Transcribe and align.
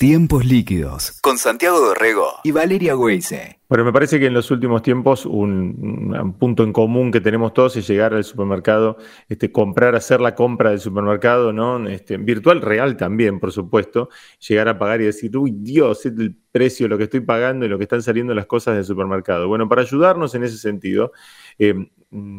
Tiempos 0.00 0.46
líquidos 0.46 1.20
con 1.20 1.36
Santiago 1.36 1.78
Dorrego 1.78 2.26
y 2.42 2.52
Valeria 2.52 2.96
Weise. 2.96 3.60
Bueno, 3.68 3.84
me 3.84 3.92
parece 3.92 4.18
que 4.18 4.24
en 4.24 4.32
los 4.32 4.50
últimos 4.50 4.80
tiempos 4.80 5.26
un, 5.26 6.34
punto 6.38 6.64
en 6.64 6.72
común 6.72 7.12
que 7.12 7.20
tenemos 7.20 7.52
todos 7.52 7.76
es 7.76 7.86
llegar 7.86 8.14
al 8.14 8.24
supermercado, 8.24 8.96
este, 9.28 9.52
comprar, 9.52 9.94
hacer 9.94 10.22
la 10.22 10.34
compra 10.34 10.70
del 10.70 10.80
supermercado, 10.80 11.52
¿no? 11.52 11.86
Este, 11.86 12.16
virtual, 12.16 12.62
real 12.62 12.96
también, 12.96 13.38
por 13.40 13.52
supuesto, 13.52 14.08
llegar 14.48 14.68
a 14.68 14.78
pagar 14.78 15.02
y 15.02 15.04
decir, 15.04 15.36
uy, 15.36 15.50
Dios, 15.54 16.06
es 16.06 16.14
el 16.16 16.34
precio, 16.50 16.88
lo 16.88 16.96
que 16.96 17.04
estoy 17.04 17.20
pagando 17.20 17.66
y 17.66 17.68
lo 17.68 17.76
que 17.76 17.84
están 17.84 18.00
saliendo 18.00 18.32
las 18.32 18.46
cosas 18.46 18.76
del 18.76 18.86
supermercado. 18.86 19.48
Bueno, 19.48 19.68
para 19.68 19.82
ayudarnos 19.82 20.34
en 20.34 20.44
ese 20.44 20.56
sentido, 20.56 21.12
eh, 21.58 21.74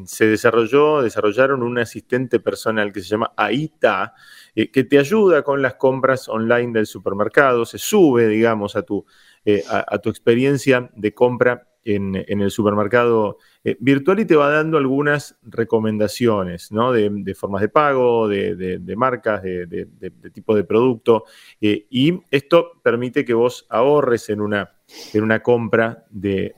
se 0.05 0.27
desarrolló, 0.27 1.01
desarrollaron 1.01 1.63
un 1.63 1.79
asistente 1.79 2.39
personal 2.39 2.91
que 2.91 3.01
se 3.01 3.07
llama 3.07 3.31
AITA, 3.37 4.13
eh, 4.53 4.69
que 4.69 4.83
te 4.83 4.99
ayuda 4.99 5.43
con 5.43 5.61
las 5.61 5.75
compras 5.75 6.27
online 6.27 6.73
del 6.73 6.85
supermercado, 6.85 7.65
se 7.65 7.77
sube, 7.77 8.27
digamos, 8.27 8.75
a 8.75 8.81
tu 8.83 9.05
eh, 9.43 9.63
a, 9.67 9.97
tu 9.97 10.09
experiencia 10.11 10.91
de 10.95 11.15
compra 11.15 11.67
en, 11.83 12.15
el 12.15 12.51
supermercado 12.51 13.37
eh, 13.63 13.75
virtual 13.79 14.19
y 14.19 14.25
te 14.25 14.35
va 14.35 14.49
dando 14.49 14.77
algunas 14.77 15.37
recomendaciones 15.43 16.71
¿no? 16.71 16.91
de, 16.91 17.35
formas 17.35 17.61
de 17.61 17.69
pago, 17.69 18.27
de, 18.27 18.93
marcas, 18.95 19.43
de, 19.43 19.87
tipo 20.33 20.55
de 20.55 20.63
producto. 20.63 21.25
Eh, 21.59 21.87
y 21.89 22.19
esto 22.29 22.79
permite 22.83 23.25
que 23.25 23.33
vos 23.33 23.65
ahorres 23.69 24.29
en 24.29 24.41
una, 24.41 24.75
en 25.13 25.23
una 25.23 25.41
compra 25.41 26.05
de, 26.09 26.55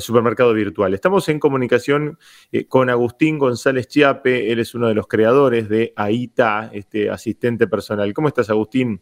supermercado 0.00 0.52
virtual. 0.52 0.94
Estamos 0.94 1.28
en 1.28 1.38
comunicación 1.38 2.18
con 2.68 2.90
Agustín 2.90 3.38
González 3.38 3.88
Chiape, 3.88 4.52
él 4.52 4.58
es 4.58 4.74
uno 4.74 4.88
de 4.88 4.94
los 4.94 5.06
creadores 5.06 5.68
de 5.68 5.92
AITA, 5.96 6.70
este 6.72 7.10
asistente 7.10 7.66
personal. 7.66 8.12
¿Cómo 8.12 8.28
estás, 8.28 8.50
Agustín? 8.50 9.00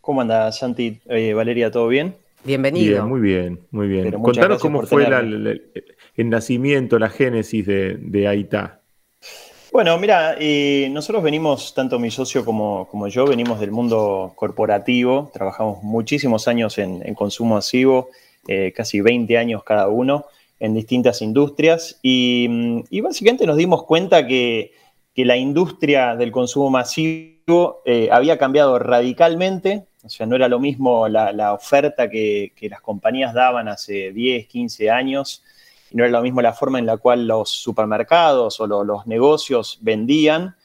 ¿Cómo 0.00 0.20
andas, 0.20 0.58
Santi? 0.58 1.00
Valeria, 1.34 1.70
¿todo 1.70 1.88
bien? 1.88 2.16
Bienvenido. 2.44 3.06
muy 3.06 3.20
bien, 3.20 3.60
muy 3.70 3.88
bien. 3.88 4.12
Contanos 4.20 4.60
cómo 4.60 4.82
fue 4.82 5.06
el 6.16 6.30
nacimiento, 6.30 6.98
la 6.98 7.08
génesis 7.08 7.66
de, 7.66 7.96
de 7.98 8.28
AITA. 8.28 8.80
Bueno, 9.74 9.98
mira, 9.98 10.36
eh, 10.38 10.88
nosotros 10.92 11.24
venimos, 11.24 11.74
tanto 11.74 11.98
mi 11.98 12.08
socio 12.08 12.44
como, 12.44 12.86
como, 12.88 13.08
yo, 13.08 13.26
venimos 13.26 13.58
del 13.58 13.72
mundo 13.72 14.32
corporativo, 14.36 15.32
trabajamos 15.34 15.82
muchísimos 15.82 16.46
años 16.46 16.78
en, 16.78 17.12
consumo 17.16 17.56
masivo, 17.56 18.10
eh, 18.46 18.72
casi 18.72 19.00
20 19.00 19.36
años 19.36 19.64
cada 19.64 19.88
uno, 19.88 20.26
en 20.60 20.74
distintas 20.74 21.22
industrias, 21.22 21.98
y, 22.02 23.00
básicamente 23.00 23.46
nos 23.46 23.56
dimos 23.56 23.82
cuenta 23.82 24.28
que, 24.28 24.70
la 25.16 25.36
industria 25.36 26.14
del 26.14 26.30
consumo 26.30 26.70
masivo 26.70 27.82
eh, 27.84 28.08
había 28.12 28.38
cambiado 28.38 28.78
radicalmente 28.78 29.86
o 30.04 30.08
sea, 30.10 30.26
no 30.26 30.36
era 30.36 30.48
lo 30.48 30.60
mismo 30.60 31.08
la, 31.08 31.54
oferta 31.54 32.10
que, 32.10 32.52
las 32.60 32.82
compañías 32.82 33.32
daban 33.32 33.68
hace 33.68 34.12
10, 34.12 34.46
15 34.46 34.90
años, 34.90 35.42
y 35.90 35.96
no 35.96 36.04
era 36.04 36.12
lo 36.12 36.22
mismo 36.22 36.42
la 36.42 36.52
forma 36.52 36.78
en 36.78 36.86
la 36.86 36.98
cual 36.98 37.26
los 37.26 37.48
supermercados 37.48 38.60
o 38.60 38.66
los 38.66 39.06
negocios 39.06 39.78
vendían. 39.80 40.56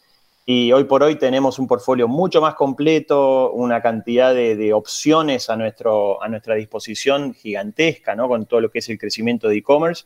Y 0.46 0.72
hoy 0.73 0.86
por 0.86 1.04
hoy 1.04 1.16
tenemos 1.16 1.59
un 1.59 1.68
portfolio 1.68 2.08
mucho 2.08 2.42
más 2.42 2.56
completo, 2.56 3.52
una 3.52 3.81
cantidad 3.81 4.34
de, 4.34 4.73
opciones 4.73 5.50
a, 5.50 5.56
nuestro, 5.56 6.22
a 6.22 6.28
nuestra 6.28 6.56
disposición 6.56 7.34
gigantesca, 7.34 8.16
¿no? 8.16 8.28
Con 8.28 8.46
todo 8.46 8.59
lo 8.59 8.72
que 8.72 8.80
es 8.80 8.90
el 8.90 8.98
crecimiento 8.98 9.48
de 9.48 9.58
e-commerce. 9.58 10.06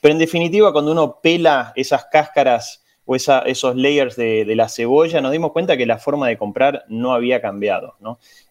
Pero 0.00 0.12
en 0.12 0.18
definitiva, 0.18 0.72
cuando 0.72 0.92
uno 0.92 1.18
pela 1.20 1.72
esas 1.74 2.06
cáscaras 2.06 2.82
o 3.10 3.16
esos 3.16 3.74
layers 3.74 4.14
de, 4.14 4.44
la 4.54 4.68
cebolla, 4.68 5.20
nos 5.20 5.32
dimos 5.32 5.50
cuenta 5.50 5.76
que 5.76 5.84
la 5.84 5.98
forma 5.98 6.28
de 6.28 6.38
comprar 6.38 6.84
no 6.86 7.12
había 7.12 7.42
cambiado. 7.42 7.96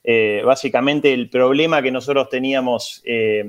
Eh, 0.03 0.41
básicamente 0.45 1.13
el 1.13 1.29
problema 1.29 1.81
que 1.81 1.91
nosotros 1.91 2.27
teníamos 2.27 3.02
eh, 3.05 3.39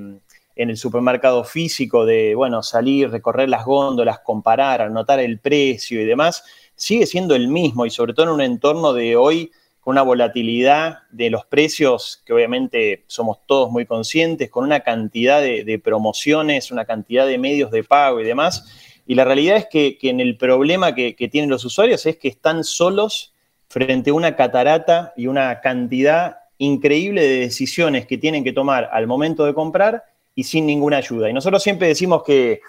en 0.54 0.70
el 0.70 0.76
supermercado 0.76 1.42
físico 1.42 2.06
de, 2.06 2.36
bueno, 2.36 2.62
salir, 2.62 3.10
recorrer 3.10 3.48
las 3.48 3.64
góndolas, 3.64 4.20
comparar, 4.20 4.82
anotar 4.82 5.18
el 5.18 5.40
precio 5.40 6.00
y 6.00 6.04
demás, 6.04 6.44
sigue 6.76 7.06
siendo 7.06 7.34
el 7.34 7.48
mismo 7.48 7.86
y 7.86 7.90
sobre 7.90 8.14
todo 8.14 8.26
en 8.26 8.32
un 8.34 8.40
entorno 8.42 8.92
de 8.92 9.16
hoy 9.16 9.50
con 9.80 9.94
una 9.94 10.02
volatilidad 10.02 10.98
de 11.10 11.28
los 11.30 11.44
precios 11.44 12.22
que 12.24 12.34
obviamente 12.34 13.02
somos 13.08 13.38
todos 13.46 13.68
muy 13.72 13.84
conscientes, 13.84 14.48
con 14.48 14.62
una 14.62 14.78
cantidad 14.80 15.42
de 15.42 15.80
promociones, 15.82 16.70
una 16.70 16.84
cantidad 16.84 17.26
de 17.26 17.36
medios 17.36 17.72
de 17.72 17.82
pago 17.82 18.20
y 18.20 18.24
demás 18.24 18.89
y 19.10 19.16
la 19.16 19.24
realidad 19.24 19.56
es 19.56 19.66
que, 19.66 19.98
en 20.02 20.20
el 20.20 20.36
problema 20.36 20.94
que, 20.94 21.14
tienen 21.32 21.50
los 21.50 21.64
usuarios 21.64 22.06
es 22.06 22.16
que 22.16 22.28
están 22.28 22.62
solos 22.62 23.34
frente 23.66 24.10
a 24.10 24.14
una 24.14 24.36
catarata 24.36 25.12
y 25.16 25.26
una 25.26 25.60
cantidad 25.60 26.36
increíble 26.58 27.20
de 27.20 27.40
decisiones 27.40 28.06
que 28.06 28.18
tienen 28.18 28.44
que 28.44 28.52
tomar 28.52 28.88
al 28.92 29.08
momento 29.08 29.44
de 29.46 29.52
comprar 29.52 30.04
y 30.36 30.44
sin 30.44 30.64
ninguna 30.64 30.98
ayuda. 30.98 31.28
Y 31.28 31.32
nosotros 31.32 31.60
siempre 31.60 31.88
decimos 31.88 32.22
que, 32.22 32.60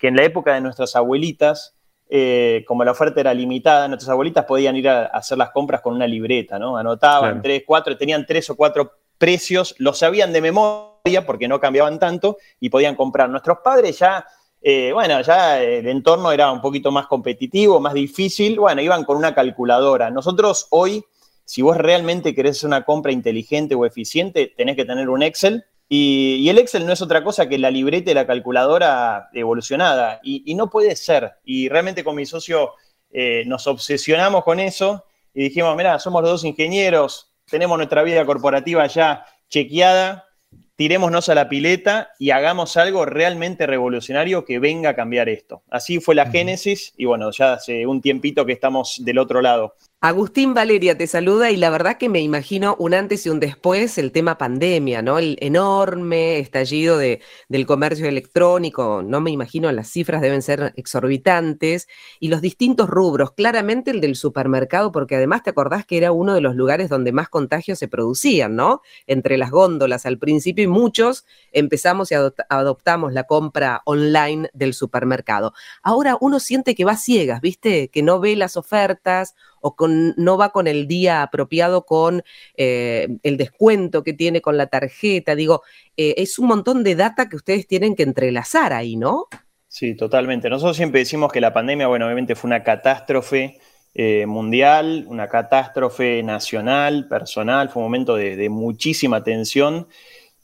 en 0.00 0.16
la 0.16 0.24
época 0.24 0.54
de 0.54 0.62
nuestras 0.62 0.96
abuelitas, 0.96 1.74
eh, 2.08 2.64
como 2.66 2.84
la 2.84 2.92
oferta 2.92 3.20
era 3.20 3.34
limitada, 3.34 3.86
nuestras 3.86 4.08
abuelitas 4.08 4.46
podían 4.46 4.74
ir 4.76 4.88
a, 4.88 5.04
hacer 5.08 5.36
las 5.36 5.50
compras 5.50 5.82
con 5.82 5.94
una 5.94 6.06
libreta, 6.06 6.58
¿no? 6.58 6.78
Anotaban 6.78 7.42
tres, 7.42 7.64
cuatro, 7.66 7.98
tenían 7.98 8.24
tres 8.24 8.48
o 8.48 8.56
cuatro 8.56 8.92
precios, 9.18 9.74
los 9.76 9.98
sabían 9.98 10.32
de 10.32 10.40
memoria 10.40 11.26
porque 11.26 11.48
no 11.48 11.60
cambiaban 11.60 11.98
tanto 11.98 12.38
y 12.60 12.70
podían 12.70 12.96
comprar. 12.96 13.28
Nuestros 13.28 13.58
padres 13.62 13.98
ya 13.98 14.24
eh, 14.64 14.92
bueno, 14.92 15.20
ya 15.22 15.60
el 15.60 15.88
entorno 15.88 16.30
era 16.30 16.52
un 16.52 16.60
poquito 16.60 16.92
más 16.92 17.08
competitivo, 17.08 17.80
más 17.80 17.94
difícil, 17.94 18.60
bueno, 18.60 18.80
iban 18.80 19.04
con 19.04 19.16
una 19.16 19.34
calculadora. 19.34 20.10
Nosotros 20.10 20.68
hoy, 20.70 21.04
si 21.44 21.62
vos 21.62 21.76
realmente 21.76 22.32
querés 22.34 22.58
hacer 22.58 22.68
una 22.68 22.84
compra 22.84 23.10
inteligente 23.10 23.74
o 23.74 23.84
eficiente, 23.84 24.52
tenés 24.56 24.76
que 24.76 24.84
tener 24.84 25.08
un 25.08 25.24
Excel. 25.24 25.64
Y, 25.88 26.48
el 26.48 26.58
Excel 26.58 26.86
no 26.86 26.92
es 26.92 27.02
otra 27.02 27.24
cosa 27.24 27.48
que 27.48 27.58
la 27.58 27.70
libreta 27.70 28.12
y 28.12 28.14
la 28.14 28.26
calculadora 28.26 29.28
evolucionada. 29.34 30.20
Y, 30.22 30.54
no 30.54 30.70
puede 30.70 30.94
ser. 30.94 31.32
Y 31.44 31.68
realmente 31.68 32.04
con 32.04 32.14
mi 32.14 32.24
socio 32.24 32.70
eh, 33.10 33.42
nos 33.46 33.66
obsesionamos 33.66 34.44
con 34.44 34.60
eso 34.60 35.04
y 35.34 35.44
dijimos, 35.44 35.76
mira, 35.76 35.98
somos 35.98 36.22
los 36.22 36.30
dos 36.30 36.44
ingenieros, 36.44 37.32
tenemos 37.50 37.76
nuestra 37.76 38.02
vida 38.04 38.24
corporativa 38.24 38.86
ya 38.86 39.26
chequeada, 39.48 40.28
tirémonos 40.76 41.28
a 41.28 41.34
la 41.34 41.48
pileta 41.48 42.10
y 42.18 42.30
hagamos 42.30 42.76
algo 42.76 43.04
realmente 43.04 43.66
revolucionario 43.66 44.44
que 44.44 44.58
venga 44.58 44.90
a 44.90 44.96
cambiar 44.96 45.28
esto. 45.28 45.62
Así 45.70 46.00
fue 46.00 46.14
la 46.14 46.30
génesis 46.30 46.94
y 46.96 47.04
bueno, 47.04 47.30
ya 47.30 47.54
hace 47.54 47.86
un 47.86 48.00
tiempito 48.00 48.46
que 48.46 48.52
estamos 48.52 49.02
del 49.04 49.18
otro 49.18 49.42
lado. 49.42 49.76
Agustín 50.04 50.52
Valeria 50.52 50.98
te 50.98 51.06
saluda 51.06 51.52
y 51.52 51.56
la 51.56 51.70
verdad 51.70 51.96
que 51.96 52.08
me 52.08 52.18
imagino 52.18 52.74
un 52.80 52.92
antes 52.92 53.24
y 53.24 53.28
un 53.28 53.38
después 53.38 53.98
el 53.98 54.10
tema 54.10 54.36
pandemia, 54.36 55.00
¿no? 55.00 55.16
El 55.20 55.36
enorme 55.40 56.40
estallido 56.40 56.98
de, 56.98 57.20
del 57.48 57.66
comercio 57.66 58.08
electrónico, 58.08 59.04
no 59.04 59.20
me 59.20 59.30
imagino, 59.30 59.70
las 59.70 59.88
cifras 59.88 60.20
deben 60.20 60.42
ser 60.42 60.72
exorbitantes 60.74 61.86
y 62.18 62.30
los 62.30 62.40
distintos 62.40 62.90
rubros, 62.90 63.30
claramente 63.30 63.92
el 63.92 64.00
del 64.00 64.16
supermercado, 64.16 64.90
porque 64.90 65.14
además 65.14 65.44
te 65.44 65.50
acordás 65.50 65.86
que 65.86 65.98
era 65.98 66.10
uno 66.10 66.34
de 66.34 66.40
los 66.40 66.56
lugares 66.56 66.88
donde 66.88 67.12
más 67.12 67.28
contagios 67.28 67.78
se 67.78 67.86
producían, 67.86 68.56
¿no? 68.56 68.80
Entre 69.06 69.38
las 69.38 69.52
góndolas 69.52 70.04
al 70.04 70.18
principio 70.18 70.64
y 70.64 70.66
muchos 70.66 71.26
empezamos 71.52 72.10
y 72.10 72.16
adoptamos 72.48 73.12
la 73.12 73.22
compra 73.22 73.82
online 73.84 74.50
del 74.52 74.74
supermercado. 74.74 75.54
Ahora 75.80 76.18
uno 76.20 76.40
siente 76.40 76.74
que 76.74 76.84
va 76.84 76.96
ciegas, 76.96 77.40
¿viste? 77.40 77.86
Que 77.86 78.02
no 78.02 78.18
ve 78.18 78.34
las 78.34 78.56
ofertas 78.56 79.36
o 79.62 79.74
con, 79.74 80.14
no 80.16 80.36
va 80.36 80.50
con 80.50 80.66
el 80.66 80.86
día 80.86 81.22
apropiado 81.22 81.86
con 81.86 82.22
eh, 82.56 83.08
el 83.22 83.36
descuento 83.38 84.02
que 84.02 84.12
tiene 84.12 84.42
con 84.42 84.58
la 84.58 84.66
tarjeta. 84.66 85.34
Digo, 85.34 85.62
eh, 85.96 86.14
es 86.18 86.38
un 86.38 86.48
montón 86.48 86.84
de 86.84 86.94
data 86.94 87.28
que 87.28 87.36
ustedes 87.36 87.66
tienen 87.66 87.96
que 87.96 88.02
entrelazar 88.02 88.74
ahí, 88.74 88.96
¿no? 88.96 89.28
Sí, 89.68 89.94
totalmente. 89.94 90.50
Nosotros 90.50 90.76
siempre 90.76 91.00
decimos 91.00 91.32
que 91.32 91.40
la 91.40 91.54
pandemia, 91.54 91.86
bueno, 91.86 92.04
obviamente 92.04 92.34
fue 92.34 92.48
una 92.48 92.62
catástrofe 92.62 93.58
eh, 93.94 94.26
mundial, 94.26 95.06
una 95.08 95.28
catástrofe 95.28 96.22
nacional, 96.22 97.08
personal, 97.08 97.70
fue 97.70 97.80
un 97.80 97.86
momento 97.86 98.16
de, 98.16 98.36
de 98.36 98.50
muchísima 98.50 99.24
tensión 99.24 99.86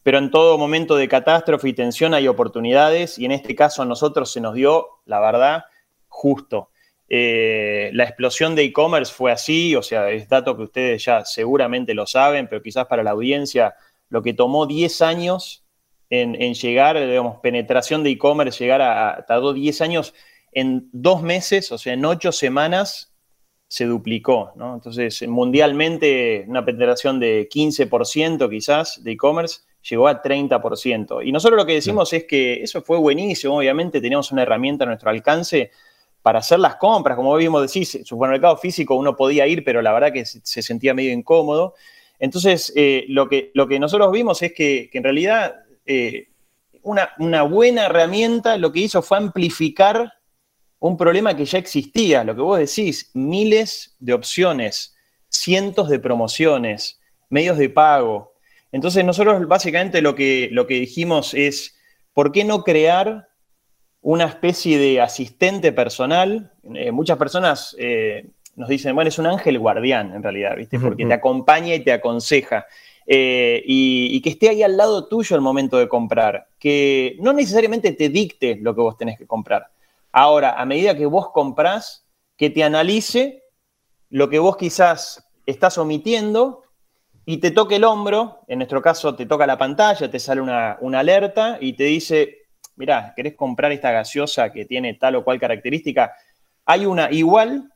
pero 0.09 0.17
en 0.17 0.31
todo 0.31 0.57
momento 0.57 0.97
de 0.97 1.07
catástrofe 1.07 1.69
y 1.69 1.75
tensión 1.75 2.15
hay 2.15 2.29
oportunidades 2.29 3.19
y 3.19 3.27
en 3.27 3.33
este 3.33 3.55
caso 3.55 3.83
a 3.83 3.85
nosotros 3.85 4.33
se 4.33 4.41
nos 4.41 4.55
dio, 4.55 5.01
la 5.05 5.21
verdad, 5.21 5.65
justo. 6.07 6.71
Eh, 7.11 7.91
la 7.95 8.05
explosión 8.05 8.55
de 8.55 8.65
e-commerce 8.65 9.13
fue 9.13 9.33
así, 9.33 9.75
o 9.75 9.83
sea, 9.83 10.11
es 10.11 10.29
dato 10.29 10.57
que 10.57 10.65
ustedes 10.65 11.05
ya 11.05 11.25
seguramente 11.25 11.95
lo 11.95 12.07
saben, 12.07 12.49
pero 12.49 12.63
quizás 12.63 12.87
para 12.87 13.03
la 13.03 13.13
audiencia, 13.13 13.75
lo 14.11 14.23
que 14.23 14.35
tomó 14.35 14.67
10 14.67 15.01
años 15.03 15.65
en, 16.11 16.55
llegar, 16.55 16.99
digamos, 16.99 17.39
penetración 17.41 18.03
de 18.03 18.11
e-commerce, 18.11 18.63
llegar 18.63 18.83
a, 18.83 19.25
tardó 19.27 19.53
10 19.53 19.81
años, 19.81 20.15
en 20.53 20.89
dos 20.93 21.23
meses, 21.23 21.71
o 21.73 21.79
sea, 21.79 21.93
en 21.93 22.05
ocho 22.05 22.33
semanas, 22.33 23.13
se 23.69 23.85
duplicó, 23.85 24.53
¿no? 24.57 24.75
Entonces, 24.75 25.27
mundialmente, 25.29 26.47
una 26.49 26.65
penetración 26.65 27.21
de 27.21 27.49
15% 27.51 28.49
quizás 28.49 29.05
de 29.05 29.13
e-commerce 29.13 29.61
llegó 29.83 30.09
a 30.09 30.23
30%. 30.23 31.27
Y 31.27 31.33
nosotros 31.33 31.59
lo 31.59 31.67
que 31.67 31.75
decimos 31.75 32.13
es 32.15 32.25
que 32.25 32.63
eso 32.63 32.81
fue 32.83 32.99
buenísimo, 32.99 33.59
obviamente 33.59 34.01
teníamos 34.01 34.33
una 34.33 34.43
herramienta 34.43 34.85
a 34.85 34.87
nuestro 34.87 35.11
alcance, 35.11 35.71
para 36.23 36.41
hacer 36.41 36.59
las 36.59 36.77
compras, 36.77 37.17
como 37.17 37.35
vimos 37.37 37.63
decir, 37.63 37.87
supermercado 38.05 38.57
físico 38.57 38.95
uno 38.95 39.17
podía 39.17 39.47
ir, 39.47 39.65
pero 39.65 39.81
la 39.83 39.93
verdad 39.93 40.13
que 40.13 40.25
se 40.25 40.63
sentía 40.63 40.95
medio 40.95 41.13
incómodo. 41.13 41.75
Entonces, 42.19 42.73
eh, 42.77 43.05
lo, 43.09 43.29
que, 43.29 43.51
lo 43.55 43.69
que 43.69 43.79
nosotros 43.79 44.11
vimos 44.13 44.43
es 44.43 44.53
que, 44.53 44.91
en 44.93 45.05
realidad 45.05 45.55
eh, 45.87 46.29
una, 46.83 47.11
una, 47.19 47.43
buena 47.43 47.87
herramienta 47.87 48.57
lo 48.57 48.73
que 48.73 48.81
hizo 48.81 49.03
fue 49.03 49.19
amplificar 49.19 50.13
un 50.81 50.97
problema 50.97 51.37
que 51.37 51.45
ya 51.45 51.59
existía, 51.59 52.25
lo 52.25 52.35
que 52.35 52.41
vos 52.41 52.59
decís, 52.59 53.11
miles 53.15 53.97
de 53.99 54.13
opciones, 54.13 54.97
cientos 55.29 55.89
de 55.89 55.99
promociones, 55.99 57.01
medios 57.29 57.59
de 57.59 57.69
pago. 57.69 58.35
Entonces, 58.73 59.05
nosotros 59.05 59.47
básicamente 59.47 60.03
lo 60.03 60.15
que, 60.15 60.49
lo 60.53 60.67
que 60.67 60.75
dijimos 60.75 61.35
es, 61.35 61.77
¿por 62.13 62.33
qué 62.33 62.45
no 62.45 62.63
crear 62.65 63.29
una 64.11 64.25
especie 64.27 64.79
de 64.79 65.01
asistente 65.01 65.73
personal? 65.73 66.53
Eh, 66.75 66.93
muchas 66.93 67.19
personas 67.19 67.77
nos 68.59 68.69
dicen, 68.69 68.95
bueno, 68.95 69.09
es 69.09 69.19
un 69.19 69.27
ángel 69.27 69.59
guardián 69.59 70.15
en 70.15 70.23
realidad, 70.23 70.57
¿viste? 70.57 70.81
Porque 70.81 71.07
te 71.07 71.15
acompaña 71.15 71.75
y 71.75 71.85
te 71.85 71.93
aconseja. 71.93 72.67
Eh, 73.11 73.63
y, 73.65 74.21
que 74.21 74.29
esté 74.29 74.51
ahí 74.51 74.63
al 74.63 74.77
lado 74.77 75.07
tuyo 75.07 75.35
al 75.35 75.41
momento 75.41 75.79
de 75.79 75.89
comprar, 75.89 76.49
que 76.59 77.17
no 77.21 77.33
necesariamente 77.33 77.93
te 77.93 78.11
dicte 78.11 78.59
lo 78.61 78.75
que 78.75 78.83
vos 78.83 78.99
tenés 78.99 79.17
que 79.17 79.27
comprar. 79.27 79.71
Ahora, 80.13 80.61
a 80.61 80.67
medida 80.67 80.95
que 80.95 81.07
vos 81.07 81.31
comprás, 81.31 82.05
que 82.37 82.51
te 82.51 82.63
analice 82.63 83.45
lo 84.11 84.29
que 84.29 84.39
vos 84.39 84.59
quizás 84.59 85.27
estás 85.47 85.79
omitiendo 85.79 86.65
y 87.25 87.39
te 87.39 87.51
toque 87.51 87.77
el 87.77 87.85
hombro, 87.85 88.41
en 88.47 88.59
nuestro 88.59 88.83
caso 88.83 89.15
te 89.15 89.25
toca 89.25 89.47
la 89.47 89.57
pantalla, 89.57 90.11
te 90.11 90.19
sale 90.19 90.43
una, 90.43 90.77
una 90.83 90.99
alerta 90.99 91.57
y 91.63 91.73
te 91.75 91.85
dice, 91.85 92.38
mirá, 92.79 93.13
¿querés 93.15 93.35
comprar 93.35 93.73
esta 93.73 93.91
gaseosa 93.91 94.53
que 94.53 94.65
tiene 94.65 94.95
tal 94.95 95.17
o 95.17 95.25
cual 95.25 95.39
característica? 95.39 96.15
Hay 96.65 96.87
una 96.87 97.11
igual 97.11 97.73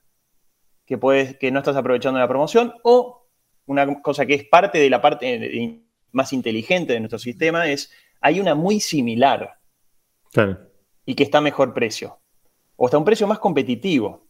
que, 0.87 0.99
puedes, 0.99 1.37
que 1.37 1.51
no 1.51 1.59
estás 1.59 1.77
aprovechando 1.77 2.19
la 2.19 2.29
promoción, 2.29 2.75
o 2.83 3.29
una 3.67 4.01
cosa 4.01 4.27
que 4.27 4.35
es 4.35 4.45
parte 4.45 4.79
de 4.79 4.91
la 4.91 5.01
parte 5.01 5.85
más 6.13 6.33
inteligente 6.33 6.93
de 6.93 7.01
nuestro 7.01 7.19
sistema 7.19 7.67
es, 7.69 7.91
hay 8.21 8.41
una 8.41 8.55
muy 8.55 8.81
similar 8.81 9.59
y 11.05 11.15
que 11.15 11.23
está 11.23 11.39
a 11.39 11.43
mejor 11.43 11.75
precio, 11.75 12.21
o 12.77 12.87
está 12.87 12.97
a 12.97 13.01
un 13.01 13.05
precio 13.05 13.27
más 13.27 13.39
competitivo. 13.39 14.29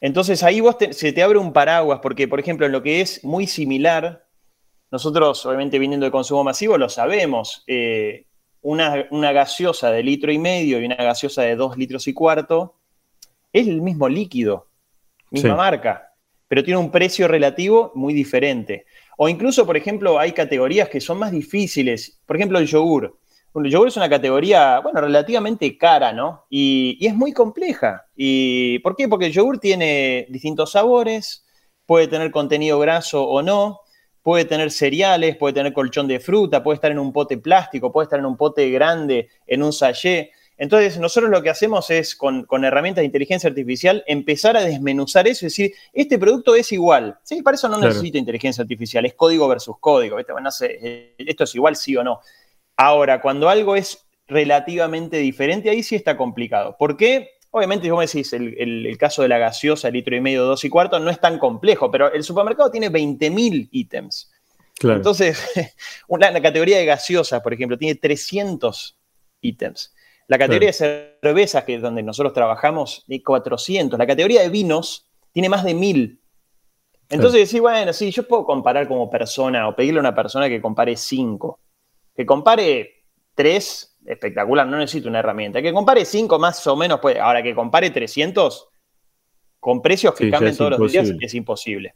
Entonces 0.00 0.42
ahí 0.42 0.60
vos 0.60 0.76
se 0.90 1.12
te 1.12 1.22
abre 1.22 1.38
un 1.38 1.52
paraguas, 1.52 2.00
porque 2.02 2.28
por 2.28 2.40
ejemplo 2.40 2.66
en 2.66 2.72
lo 2.72 2.82
que 2.82 3.00
es 3.00 3.24
muy 3.24 3.46
similar, 3.46 4.26
nosotros 4.90 5.44
obviamente 5.46 5.78
viniendo 5.78 6.06
de 6.06 6.12
consumo 6.12 6.44
masivo 6.44 6.76
lo 6.76 6.88
sabemos, 6.88 7.64
eh, 7.66 8.26
una, 8.62 9.06
una, 9.10 9.32
gaseosa 9.32 9.90
de 9.90 10.02
litro 10.02 10.32
y 10.32 10.38
medio 10.38 10.80
y 10.80 10.86
una 10.86 10.96
gaseosa 10.96 11.42
de 11.42 11.56
dos 11.56 11.76
litros 11.76 12.08
y 12.08 12.14
cuarto 12.14 12.76
es 13.52 13.68
el 13.68 13.82
mismo 13.82 14.08
líquido 14.08 14.68
misma 15.32 15.56
marca, 15.56 16.14
pero 16.46 16.62
tiene 16.62 16.78
un 16.78 16.90
precio 16.90 17.26
relativo 17.26 17.92
muy 17.94 18.12
diferente. 18.12 18.84
O 19.16 19.28
incluso, 19.28 19.66
por 19.66 19.76
ejemplo, 19.76 20.18
hay 20.18 20.32
categorías 20.32 20.88
que 20.88 21.00
son 21.00 21.18
más 21.18 21.32
difíciles. 21.32 22.20
Por 22.26 22.36
ejemplo, 22.36 22.58
el 22.58 22.66
yogur. 22.66 23.18
el 23.54 23.70
yogur 23.70 23.88
es 23.88 23.96
una 23.96 24.08
categoría, 24.08 24.80
bueno, 24.80 25.00
relativamente 25.00 25.76
cara, 25.78 26.12
¿no? 26.12 26.44
Y, 26.50 26.98
es 27.00 27.14
muy 27.14 27.32
compleja. 27.32 28.06
¿Y 28.14 28.78
por 28.80 28.94
qué? 28.94 29.08
Porque 29.08 29.26
el 29.26 29.32
yogur 29.32 29.58
tiene 29.58 30.26
distintos 30.28 30.72
sabores, 30.72 31.46
puede 31.86 32.08
tener 32.08 32.30
contenido 32.30 32.78
graso 32.78 33.24
o 33.24 33.42
no, 33.42 33.80
puede 34.22 34.44
tener 34.44 34.70
cereales, 34.70 35.36
puede 35.36 35.54
tener 35.54 35.72
colchón 35.72 36.08
de 36.08 36.20
fruta, 36.20 36.62
puede 36.62 36.76
estar 36.76 36.90
en 36.90 36.98
un 36.98 37.12
pote 37.12 37.38
plástico, 37.38 37.92
puede 37.92 38.04
estar 38.04 38.18
en 38.18 38.26
un 38.26 38.36
pote 38.36 38.70
grande, 38.70 39.28
en 39.46 39.62
un 39.62 39.72
sachet. 39.72 40.30
Entonces, 40.56 40.98
nosotros 40.98 41.30
lo 41.30 41.42
que 41.42 41.50
hacemos 41.50 41.90
es, 41.90 42.14
con, 42.14 42.46
herramientas 42.64 43.02
de 43.02 43.06
inteligencia 43.06 43.48
artificial, 43.48 44.04
empezar 44.06 44.56
a 44.56 44.62
desmenuzar 44.62 45.26
eso 45.26 45.44
y 45.44 45.48
decir, 45.48 45.72
este 45.92 46.18
producto 46.18 46.54
es 46.54 46.70
igual. 46.70 47.18
Sí, 47.24 47.42
para 47.42 47.56
eso 47.56 47.68
no 47.68 47.78
necesito 47.78 48.16
inteligencia 48.16 48.62
artificial, 48.62 49.04
es 49.04 49.14
código 49.14 49.48
versus 49.48 49.76
código. 49.80 50.20
Eh, 50.20 51.14
esto 51.18 51.44
es 51.44 51.54
igual 51.56 51.74
sí 51.74 51.96
o 51.96 52.04
no. 52.04 52.20
Ahora, 52.76 53.20
cuando 53.20 53.48
algo 53.48 53.74
es 53.74 54.06
relativamente 54.28 55.16
diferente, 55.16 55.68
ahí 55.68 55.82
sí 55.82 55.96
está 55.96 56.16
complicado. 56.16 56.76
¿Por 56.78 56.96
qué? 56.96 57.30
Obviamente, 57.54 57.88
como 57.88 58.00
decís, 58.00 58.32
el, 58.32 58.96
caso 58.98 59.20
de 59.20 59.28
la 59.28 59.38
gaseosa, 59.38 59.90
litro 59.90 60.16
y 60.16 60.22
medio, 60.22 60.44
dos 60.44 60.64
y 60.64 60.70
cuarto, 60.70 60.98
no 60.98 61.10
es 61.10 61.20
tan 61.20 61.38
complejo, 61.38 61.90
pero 61.90 62.10
el 62.10 62.24
supermercado 62.24 62.70
tiene 62.70 62.90
20.000 62.90 63.68
ítems. 63.70 64.32
Entonces, 64.82 65.38
una, 66.08 66.30
la 66.30 66.40
categoría 66.40 66.78
de 66.78 66.86
gaseosas, 66.86 67.42
por 67.42 67.52
ejemplo, 67.52 67.76
tiene 67.76 67.94
300 67.94 68.98
ítems. 69.42 69.94
La 70.28 70.38
categoría 70.38 70.68
de 70.68 71.20
cervezas, 71.20 71.64
que 71.64 71.74
es 71.74 71.82
donde 71.82 72.02
nosotros 72.02 72.32
trabajamos, 72.32 73.04
tiene 73.06 73.22
400. 73.22 73.98
La 73.98 74.06
categoría 74.06 74.40
de 74.40 74.48
vinos 74.48 75.06
tiene 75.30 75.50
más 75.50 75.62
de 75.62 75.74
1000. 75.74 76.20
Entonces 77.10 77.50
sí. 77.50 77.60
bueno, 77.60 77.92
sí, 77.92 78.10
yo 78.10 78.26
puedo 78.26 78.46
comparar 78.46 78.88
como 78.88 79.10
persona 79.10 79.68
o 79.68 79.76
pedirle 79.76 79.98
a 79.98 80.00
una 80.00 80.14
persona 80.14 80.48
que 80.48 80.62
compare 80.62 80.96
5. 80.96 81.60
Que 82.16 82.24
compare 82.24 83.04
3, 83.34 83.91
espectacular, 84.06 84.66
no 84.66 84.78
necesito 84.78 85.08
una 85.08 85.20
herramienta. 85.20 85.62
Que 85.62 85.72
compare 85.72 86.04
5 86.04 86.38
más 86.38 86.66
o 86.66 86.76
menos, 86.76 87.00
puede. 87.00 87.20
Ahora 87.20 87.42
que 87.42 87.54
compare 87.54 87.90
300 87.90 88.68
con 89.60 89.80
precios 89.80 90.14
que 90.14 90.30
cambian 90.30 90.56
todos 90.56 90.78
los 90.78 90.92
días 90.92 91.12
es 91.20 91.34
imposible. 91.34 91.94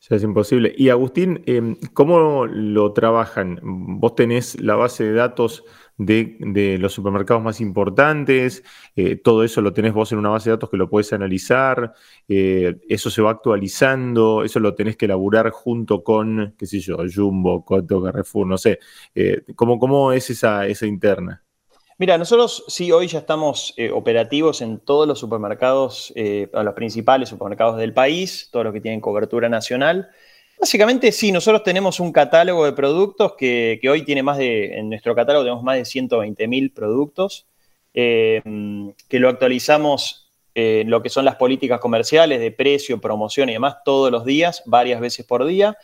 Ya 0.00 0.16
es 0.16 0.22
imposible. 0.22 0.74
Y 0.76 0.90
Agustín, 0.90 1.42
em, 1.46 1.76
¿cómo 1.94 2.46
lo 2.46 2.92
trabajan? 2.92 3.58
Vos 3.62 4.14
tenés 4.14 4.60
la 4.60 4.76
base 4.76 5.04
de 5.04 5.12
datos 5.14 5.64
de, 5.98 6.76
los 6.78 6.92
supermercados 6.92 7.42
más 7.42 7.60
importantes, 7.60 8.62
eh, 8.94 9.16
todo 9.16 9.42
eso 9.44 9.62
lo 9.62 9.72
tenés 9.72 9.94
vos 9.94 10.12
en 10.12 10.18
una 10.18 10.28
base 10.28 10.50
de 10.50 10.56
datos 10.56 10.68
que 10.68 10.76
lo 10.76 10.90
puedes 10.90 11.12
analizar, 11.14 11.94
eh, 12.28 12.76
eso 12.88 13.08
se 13.08 13.22
va 13.22 13.30
actualizando, 13.30 14.44
eso 14.44 14.60
lo 14.60 14.74
tenés 14.74 14.96
que 14.96 15.06
elaborar 15.06 15.50
junto 15.50 16.04
con, 16.04 16.54
qué 16.58 16.66
sé 16.66 16.80
yo, 16.80 16.98
Jumbo, 17.12 17.64
Coto, 17.64 18.02
Carrefour, 18.02 18.46
no 18.46 18.58
sé. 18.58 18.78
Eh, 19.14 19.42
¿cómo, 19.54 19.78
¿Cómo 19.78 20.12
es 20.12 20.28
esa, 20.28 20.66
esa 20.66 20.86
interna? 20.86 21.45
Mira, 21.98 22.18
nosotros 22.18 22.64
sí 22.68 22.92
hoy 22.92 23.06
ya 23.06 23.20
estamos 23.20 23.74
operativos 23.92 24.60
en 24.60 24.80
todos 24.80 25.08
los 25.08 25.18
supermercados, 25.18 26.12
los 26.14 26.74
principales 26.74 27.30
supermercados 27.30 27.78
del 27.78 27.94
país, 27.94 28.48
todos 28.52 28.64
los 28.64 28.74
que 28.74 28.82
tienen 28.82 29.00
cobertura 29.00 29.48
nacional. 29.48 30.10
Básicamente 30.58 31.12
sí, 31.12 31.32
nosotros 31.32 31.62
tenemos 31.62 32.00
un 32.00 32.12
catálogo 32.12 32.64
de 32.64 32.72
productos 32.72 33.34
que, 33.36 33.78
hoy 33.90 34.04
tiene 34.04 34.22
más 34.22 34.38
de, 34.38 34.78
en 34.78 34.88
nuestro 34.88 35.14
catálogo 35.14 35.44
tenemos 35.44 35.62
más 35.62 35.76
de 35.76 35.84
120 35.84 36.48
mil 36.48 36.72
productos, 36.72 37.46
eh, 37.92 38.42
que 39.08 39.18
lo 39.18 39.28
actualizamos 39.28 40.30
en 40.54 40.88
lo 40.88 41.02
que 41.02 41.10
son 41.10 41.26
las 41.26 41.36
políticas 41.36 41.78
comerciales 41.80 42.40
de 42.40 42.50
precio, 42.50 42.98
promoción 43.00 43.50
y 43.50 43.52
demás 43.52 43.76
todos 43.84 44.10
los 44.10 44.24
días, 44.24 44.62
varias 44.64 45.00
veces 45.00 45.26
por 45.26 45.44
día. 45.44 45.76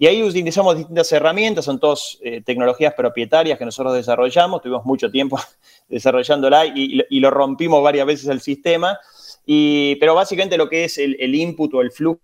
Y 0.00 0.06
ahí 0.06 0.22
utilizamos 0.22 0.78
distintas 0.78 1.12
herramientas, 1.12 1.66
son 1.66 1.78
todas 1.78 2.16
eh, 2.22 2.40
tecnologías 2.40 2.94
propietarias 2.94 3.58
que 3.58 3.66
nosotros 3.66 3.94
desarrollamos, 3.94 4.62
tuvimos 4.62 4.86
mucho 4.86 5.10
tiempo 5.10 5.38
desarrollándola 5.90 6.64
y, 6.64 7.02
y, 7.10 7.20
lo 7.20 7.30
rompimos 7.30 7.82
varias 7.82 8.06
veces 8.06 8.28
el 8.30 8.40
sistema. 8.40 8.98
Y, 9.44 9.96
pero 9.96 10.14
básicamente 10.14 10.56
lo 10.56 10.70
que 10.70 10.84
es 10.84 10.96
el, 10.96 11.18
el 11.20 11.34
input 11.34 11.74
o 11.74 11.82
el 11.82 11.92
flujo 11.92 12.18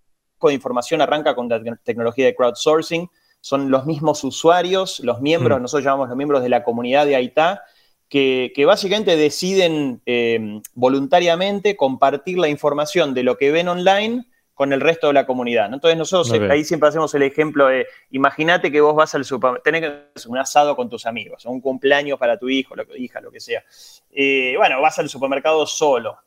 de 0.45 0.55
información 0.55 1.03
arranca 1.03 1.35
con 1.35 1.51
la 1.51 1.61
tecnología 1.85 2.25
de 2.25 2.35
crowdsourcing. 2.35 3.11
Son 3.43 3.71
los 3.71 3.85
mismos 3.85 4.25
usuarios, 4.25 5.01
los 5.01 5.21
miembros, 5.21 5.59
mm. 5.59 5.63
nosotros 5.63 5.85
llamamos 5.85 6.09
los 6.09 6.17
miembros 6.17 6.43
de 6.43 6.49
la 6.49 6.65
comunidad 6.65 7.05
de 7.05 7.17
AITA, 7.17 7.63
que, 8.09 8.65
básicamente 8.67 9.17
deciden 9.17 10.01
eh, 10.07 10.63
voluntariamente 10.73 11.77
compartir 11.77 12.39
la 12.39 12.49
información 12.49 13.13
de 13.13 13.23
lo 13.23 13.37
que 13.37 13.53
ven 13.53 13.69
online 13.69 14.25
con 14.57 14.73
el 14.73 14.81
resto 14.81 15.09
de 15.09 15.13
la 15.13 15.27
comunidad. 15.27 15.71
Entonces 15.71 15.99
nosotros 15.99 16.33
ahí 16.51 16.65
siempre 16.65 16.89
hacemos 16.89 17.15
el 17.15 17.23
ejemplo 17.23 17.67
de, 17.67 17.87
imagínate 18.11 18.73
que 18.73 18.81
vos 18.81 18.97
vas 18.97 19.15
al 19.15 19.27
supermercado, 19.27 19.63
tenés 19.63 20.25
un 20.25 20.39
asado 20.39 20.75
con 20.75 20.89
tus 20.89 21.05
amigos, 21.05 21.45
un 21.45 21.61
cumpleaños 21.61 22.19
para 22.19 22.39
tu 22.39 22.49
hijo, 22.49 22.75
lo, 22.75 22.85
hija, 22.97 23.21
lo 23.21 23.31
que 23.31 23.39
sea. 23.39 23.63
Eh, 24.11 24.55
bueno, 24.57 24.81
vas 24.81 24.99
al 24.99 25.11
supermercado 25.11 25.67
solo. 25.67 26.19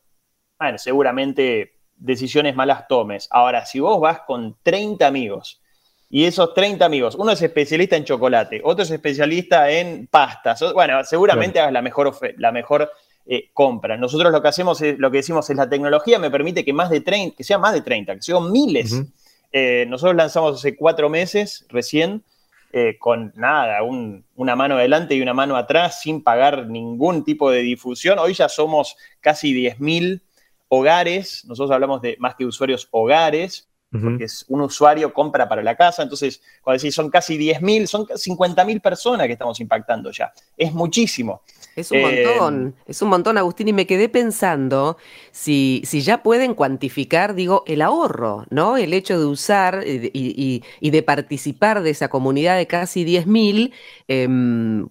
Bueno, 0.59 0.77
seguramente 0.77 1.73
decisiones 1.95 2.55
malas 2.55 2.87
tomes. 2.87 3.27
Ahora, 3.31 3.65
si 3.65 3.79
vos 3.79 3.99
vas 3.99 4.21
con 4.27 4.55
30 4.61 5.07
amigos 5.07 5.59
y 6.07 6.25
esos 6.25 6.53
30 6.53 6.85
amigos, 6.85 7.15
uno 7.15 7.31
es 7.31 7.41
especialista 7.41 7.95
en 7.95 8.05
chocolate, 8.05 8.61
otro 8.63 8.83
es 8.83 8.91
especialista 8.91 9.71
en 9.71 10.05
pastas, 10.05 10.71
bueno, 10.73 11.03
seguramente 11.03 11.59
hagas 11.59 11.73
la 11.73 11.81
mejor, 11.81 12.15
la 12.37 12.51
mejor 12.51 12.91
eh. 13.31 13.51
Nosotros 13.99 14.31
lo 14.31 14.41
que 14.41 14.47
hacemos, 14.47 14.81
es, 14.81 14.97
lo 14.97 15.11
que 15.11 15.17
decimos 15.17 15.49
es 15.49 15.55
la 15.55 15.69
tecnología 15.69 16.17
me 16.17 16.31
permite 16.31 16.65
que 16.65 16.73
más 16.73 16.89
de 16.89 17.01
30, 17.01 17.37
que 17.37 17.43
sea 17.43 17.59
más 17.59 17.73
de 17.73 17.81
30, 17.81 18.15
que 18.15 18.21
sean 18.23 18.51
miles. 18.51 19.03
Eh, 19.51 19.85
nosotros 19.87 20.15
lanzamos 20.15 20.55
hace 20.55 20.75
cuatro 20.75 21.09
meses 21.09 21.65
recién. 21.69 22.23
Eh, 22.71 22.97
con 22.99 23.33
nada, 23.35 23.79
una 23.81 24.55
mano 24.55 24.75
adelante 24.75 25.15
y 25.15 25.21
una 25.23 25.33
mano 25.33 25.55
atrás, 25.55 26.01
sin 26.01 26.21
pagar 26.21 26.67
ningún 26.67 27.23
tipo 27.23 27.49
de 27.49 27.61
difusión. 27.61 28.19
Hoy 28.19 28.35
ya 28.35 28.47
somos 28.47 28.95
casi 29.21 29.55
10.000 29.55 30.21
hogares, 30.67 31.45
nosotros 31.45 31.71
hablamos 31.71 31.99
de 32.01 32.15
más 32.19 32.35
que 32.35 32.45
usuarios, 32.45 32.87
hogares, 32.91 33.68
porque 33.91 34.25
es 34.25 34.45
un 34.49 34.61
usuario 34.61 35.11
compra 35.13 35.49
para 35.49 35.63
la 35.63 35.75
casa, 35.75 36.03
entonces 36.03 36.41
cuando 36.61 36.79
decís 36.79 36.93
son 36.93 37.09
casi 37.09 37.37
10.000, 37.37 37.87
son 37.87 38.05
50.000 38.05 38.81
personas 38.81 39.25
que 39.27 39.33
estamos 39.33 39.59
impactando 39.59 40.11
ya, 40.11 40.31
es 40.55 40.73
muchísimo. 40.73 41.41
Es 41.75 41.91
un 41.91 42.01
montón, 42.01 42.75
eh, 42.77 42.83
es 42.87 43.01
un 43.01 43.09
montón, 43.09 43.37
Agustín, 43.37 43.69
y 43.69 43.73
me 43.73 43.87
quedé 43.87 44.09
pensando 44.09 44.97
si, 45.31 45.81
si 45.85 46.01
ya 46.01 46.23
pueden 46.23 46.53
cuantificar, 46.53 47.35
digo, 47.35 47.63
el 47.67 47.81
ahorro, 47.81 48.45
¿no? 48.49 48.75
El 48.75 48.93
hecho 48.93 49.17
de 49.17 49.25
usar 49.25 49.83
y, 49.85 50.61
de 50.81 51.03
participar 51.03 51.81
de 51.81 51.91
esa 51.91 52.09
comunidad 52.09 52.57
de 52.57 52.67
casi 52.67 53.05
10.000, 53.05 53.71
eh, 54.07 54.27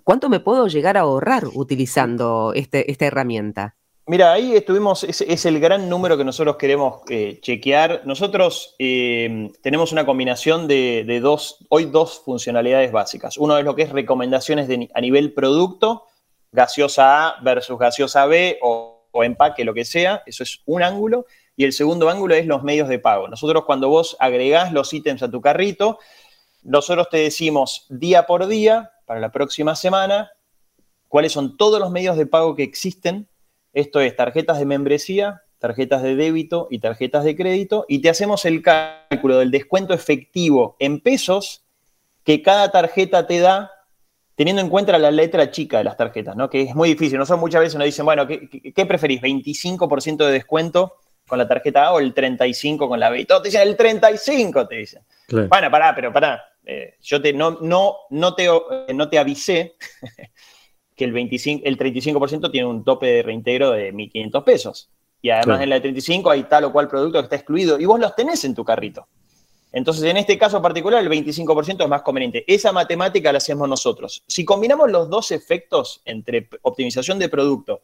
¿cuánto 0.02 0.28
me 0.28 0.40
puedo 0.40 0.67
llegar 0.67 0.97
a 0.97 1.00
ahorrar 1.00 1.45
utilizando 1.52 2.52
este, 2.55 2.90
esta 2.90 3.07
herramienta? 3.07 3.77
Mira, 4.08 4.32
ahí 4.32 4.56
estuvimos, 4.56 5.04
es, 5.04 5.44
el 5.44 5.60
gran 5.60 5.90
número 5.90 6.16
que 6.16 6.24
nosotros 6.24 6.56
queremos 6.56 7.02
eh, 7.10 7.40
chequear. 7.42 8.06
Nosotros 8.06 8.74
eh, 8.78 9.50
tenemos 9.62 9.92
una 9.92 10.06
combinación 10.06 10.66
de, 10.66 11.20
dos, 11.22 11.58
hoy 11.68 11.84
dos 11.84 12.22
funcionalidades 12.24 12.90
básicas. 12.90 13.36
Uno 13.36 13.58
es 13.58 13.66
lo 13.66 13.76
que 13.76 13.82
es 13.82 13.90
recomendaciones 13.90 14.66
a 14.94 15.00
nivel 15.02 15.34
producto, 15.34 16.06
gaseosa 16.52 17.26
A 17.26 17.40
versus 17.42 17.78
gaseosa 17.78 18.24
B 18.24 18.58
o, 18.62 19.04
empaque, 19.12 19.62
lo 19.66 19.74
que 19.74 19.84
sea. 19.84 20.22
Eso 20.24 20.42
es 20.42 20.62
un 20.64 20.82
ángulo. 20.82 21.26
Y 21.54 21.64
el 21.64 21.74
segundo 21.74 22.08
ángulo 22.08 22.34
es 22.34 22.46
los 22.46 22.62
medios 22.62 22.88
de 22.88 22.98
pago. 22.98 23.28
Nosotros 23.28 23.66
cuando 23.66 23.90
vos 23.90 24.16
agregás 24.20 24.72
los 24.72 24.90
ítems 24.94 25.22
a 25.22 25.30
tu 25.30 25.42
carrito, 25.42 25.98
nosotros 26.62 27.10
te 27.10 27.18
decimos 27.18 27.84
día 27.90 28.24
por 28.24 28.46
día, 28.46 28.90
para 29.04 29.20
la 29.20 29.30
próxima 29.32 29.76
semana, 29.76 30.30
cuáles 31.08 31.32
son 31.32 31.58
todos 31.58 31.78
los 31.78 31.90
medios 31.90 32.16
de 32.16 32.24
pago 32.24 32.56
que 32.56 32.62
existen 32.62 33.28
esto 33.78 34.00
es 34.00 34.16
tarjetas 34.16 34.58
de 34.58 34.66
membresía, 34.66 35.42
tarjetas 35.58 36.02
de 36.02 36.16
débito 36.16 36.66
y 36.70 36.80
tarjetas 36.80 37.25
de 37.25 37.37
crédito, 37.37 37.85
y 37.88 38.00
te 38.00 38.11
hacemos 38.11 38.44
el 38.44 38.62
cálculo 38.62 39.38
del 39.38 39.50
descuento 39.50 39.94
efectivo 39.94 40.76
en 40.80 41.00
pesos 41.00 41.64
que 42.25 42.42
cada 42.42 42.70
tarjeta 42.70 43.26
te 43.26 43.38
da, 43.38 43.70
teniendo 44.35 44.62
en 44.62 44.68
cuenta 44.68 44.99
la 44.99 45.11
letra 45.11 45.50
chica 45.50 45.78
de 45.78 45.85
las 45.85 45.97
tarjetas, 45.97 46.37
¿no? 46.37 46.50
Que 46.50 46.62
es 46.62 46.75
muy 46.75 46.90
difícil. 46.90 47.18
Nosotros 47.18 47.40
muchas 47.40 47.61
veces 47.61 47.76
nos 47.76 47.85
dicen, 47.85 48.04
bueno, 48.04 48.26
¿qué, 48.26 48.87
preferís? 48.87 49.23
¿25% 49.23 50.26
de 50.26 50.32
descuento 50.32 50.97
con 51.26 51.38
la 51.38 51.47
tarjeta 51.47 51.87
A 51.87 51.92
o 51.92 52.00
el 52.00 52.14
35% 52.14 52.88
con 52.88 52.99
la 52.99 53.11
B? 53.11 53.20
Y 53.20 53.25
todos 53.26 53.42
te 53.42 53.49
dicen, 53.49 53.66
el 53.66 53.76
35%, 53.76 54.68
te 54.68 54.76
dicen. 54.76 55.02
Bueno, 55.49 55.70
pará, 55.70 55.94
pero 55.94 56.12
pará. 56.12 56.42
Eh, 56.64 56.97
yo 57.00 57.23
te, 57.23 57.32
no, 57.32 57.58
no, 57.62 57.97
no, 58.11 58.35
te, 58.35 58.47
eh, 58.47 58.92
no 58.94 59.08
te 59.08 59.18
avisé 59.18 59.76
que 60.99 61.05
el, 61.05 61.12
25, 61.12 61.62
el 61.64 61.78
35% 61.78 62.50
tiene 62.50 62.67
un 62.67 62.85
tope 62.85 63.07
de 63.07 63.23
reintegro 63.23 63.71
de 63.71 63.95
1.500 63.95 64.45
pesos. 64.45 64.90
Y 65.23 65.31
además 65.31 65.62
en 65.62 65.71
la 65.71 65.76
de 65.76 65.83
35 65.83 66.31
hay 66.31 66.43
tal 66.45 66.64
o 66.64 66.73
cual 66.73 66.88
producto 66.88 67.19
que 67.19 67.25
está 67.25 67.37
excluido 67.37 67.78
y 67.81 67.85
vos 67.87 67.99
los 67.99 68.14
tenés 68.14 68.45
en 68.45 68.55
tu 68.55 68.64
carrito. 68.64 69.07
Entonces, 69.73 70.05
en 70.05 70.17
este 70.17 70.38
caso 70.38 70.61
particular, 70.62 71.02
el 71.02 71.11
25% 71.11 71.83
es 71.83 71.88
más 71.88 72.02
conveniente. 72.02 72.45
Esa 72.47 72.73
matemática 72.73 73.31
la 73.33 73.38
hacemos 73.38 73.69
nosotros. 73.69 74.25
Si 74.26 74.45
combinamos 74.45 74.90
los 74.90 75.09
dos 75.11 75.31
efectos 75.31 76.00
entre 76.05 76.49
optimización 76.62 77.19
de 77.19 77.28
producto, 77.28 77.83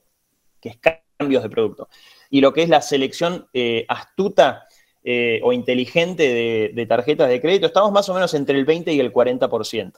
que 0.60 0.70
es 0.70 0.78
cambios 1.18 1.42
de 1.42 1.50
producto, 1.50 1.88
y 2.30 2.40
lo 2.40 2.52
que 2.52 2.62
es 2.62 2.68
la 2.68 2.80
selección 2.80 3.46
eh, 3.52 3.84
astuta 3.88 4.66
eh, 5.04 5.40
o 5.42 5.52
inteligente 5.52 6.22
de, 6.22 6.70
de, 6.74 6.86
tarjetas 6.86 7.28
de 7.28 7.40
crédito, 7.40 7.66
estamos 7.66 7.92
más 7.92 8.08
o 8.08 8.14
menos 8.14 8.32
entre 8.32 8.58
el 8.58 8.64
20 8.64 8.92
y 8.92 9.00
el 9.00 9.12
40%. 9.12 9.92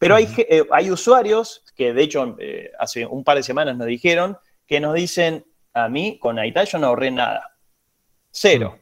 Pero 0.00 0.14
hay, 0.16 0.26
eh, 0.38 0.64
hay 0.72 0.90
usuarios 0.90 1.62
que, 1.76 1.92
de 1.92 2.02
hecho, 2.02 2.34
eh, 2.38 2.72
hace 2.78 3.04
un 3.04 3.22
par 3.22 3.36
de 3.36 3.42
semanas 3.42 3.76
nos 3.76 3.86
dijeron 3.86 4.38
que 4.66 4.80
nos 4.80 4.94
dicen, 4.94 5.44
a 5.74 5.90
mí 5.90 6.18
con 6.18 6.38
Aita 6.38 6.64
yo 6.64 6.78
no 6.78 6.86
ahorré 6.86 7.10
nada. 7.10 7.58
Cero. 8.30 8.78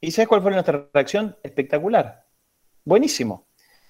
¿Y 0.00 0.10
sabes 0.10 0.28
cuál 0.28 0.42
fue 0.42 0.50
nuestra 0.50 0.88
reacción? 0.92 1.36
Espectacular. 1.44 2.26
Buenísimo. 2.84 3.46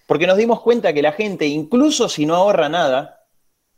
Porque 0.06 0.26
nos 0.26 0.36
dimos 0.36 0.60
cuenta 0.60 0.92
que 0.92 1.00
la 1.00 1.12
gente, 1.12 1.46
incluso 1.46 2.06
si 2.06 2.26
no 2.26 2.34
ahorra 2.34 2.68
nada, 2.68 3.24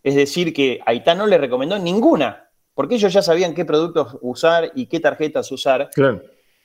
es 0.02 0.16
decir, 0.16 0.52
que 0.52 0.80
Aita 0.84 1.14
no 1.14 1.28
le 1.28 1.38
recomendó 1.38 1.78
ninguna, 1.78 2.50
porque 2.74 2.96
ellos 2.96 3.12
ya 3.12 3.22
sabían 3.22 3.54
qué 3.54 3.64
productos 3.64 4.18
usar 4.20 4.72
y 4.74 4.86
qué 4.86 4.98
tarjetas 4.98 5.52
usar, 5.52 5.90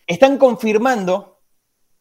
están 0.08 0.40
confirmando 0.40 1.40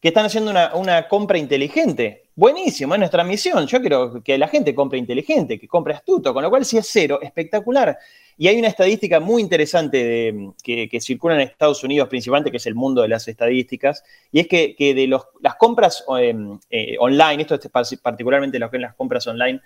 que 0.00 0.08
están 0.08 0.24
haciendo 0.24 0.50
una, 0.50 0.74
una 0.74 1.08
compra 1.08 1.36
inteligente. 1.36 2.27
Buenísimo, 2.38 2.94
es 2.94 3.00
nuestra 3.00 3.24
misión. 3.24 3.66
Yo 3.66 3.80
quiero 3.80 4.22
que 4.22 4.38
la 4.38 4.46
gente 4.46 4.72
compre 4.72 4.96
inteligente, 4.96 5.58
que 5.58 5.66
compre 5.66 5.92
astuto, 5.92 6.32
con 6.32 6.40
lo 6.40 6.50
cual 6.50 6.64
si 6.64 6.78
es 6.78 6.88
cero, 6.88 7.18
espectacular. 7.20 7.98
Y 8.36 8.46
hay 8.46 8.56
una 8.60 8.68
estadística 8.68 9.18
muy 9.18 9.42
interesante 9.42 10.52
que, 10.62 11.00
circula 11.00 11.34
en 11.34 11.40
Estados 11.40 11.82
Unidos 11.82 12.08
principalmente, 12.08 12.52
que 12.52 12.58
es 12.58 12.66
el 12.66 12.76
mundo 12.76 13.02
de 13.02 13.08
las 13.08 13.26
estadísticas, 13.26 14.04
y 14.30 14.38
es 14.38 14.46
que, 14.46 14.76
de 14.78 15.08
las 15.08 15.56
compras 15.56 16.04
online, 16.06 17.42
esto 17.42 17.56
es 17.56 17.98
particularmente 18.00 18.60
lo 18.60 18.70
que 18.70 18.78
las 18.78 18.94
compras 18.94 19.26
online, 19.26 19.60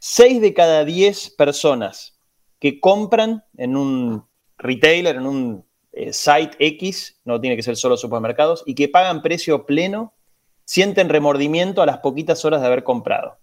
6 0.00 0.40
de 0.40 0.52
cada 0.52 0.84
10 0.84 1.30
personas 1.30 2.18
que 2.58 2.80
compran 2.80 3.44
en 3.56 3.76
un 3.76 4.26
retailer, 4.58 5.14
en 5.14 5.26
un 5.28 5.64
eh, 5.92 6.12
site 6.12 6.56
X, 6.58 7.20
no 7.24 7.40
tiene 7.40 7.54
que 7.54 7.62
ser 7.62 7.76
solo 7.76 7.96
supermercados, 7.96 8.64
y 8.66 8.74
que 8.74 8.88
pagan 8.88 9.22
precio 9.22 9.64
pleno, 9.64 10.15
sienten 10.66 11.08
remordimiento 11.08 11.80
a 11.80 11.86
las 11.86 11.98
poquitas 11.98 12.44
horas 12.44 12.60
de 12.60 12.66
haber 12.66 12.84
comprado. 12.84 13.38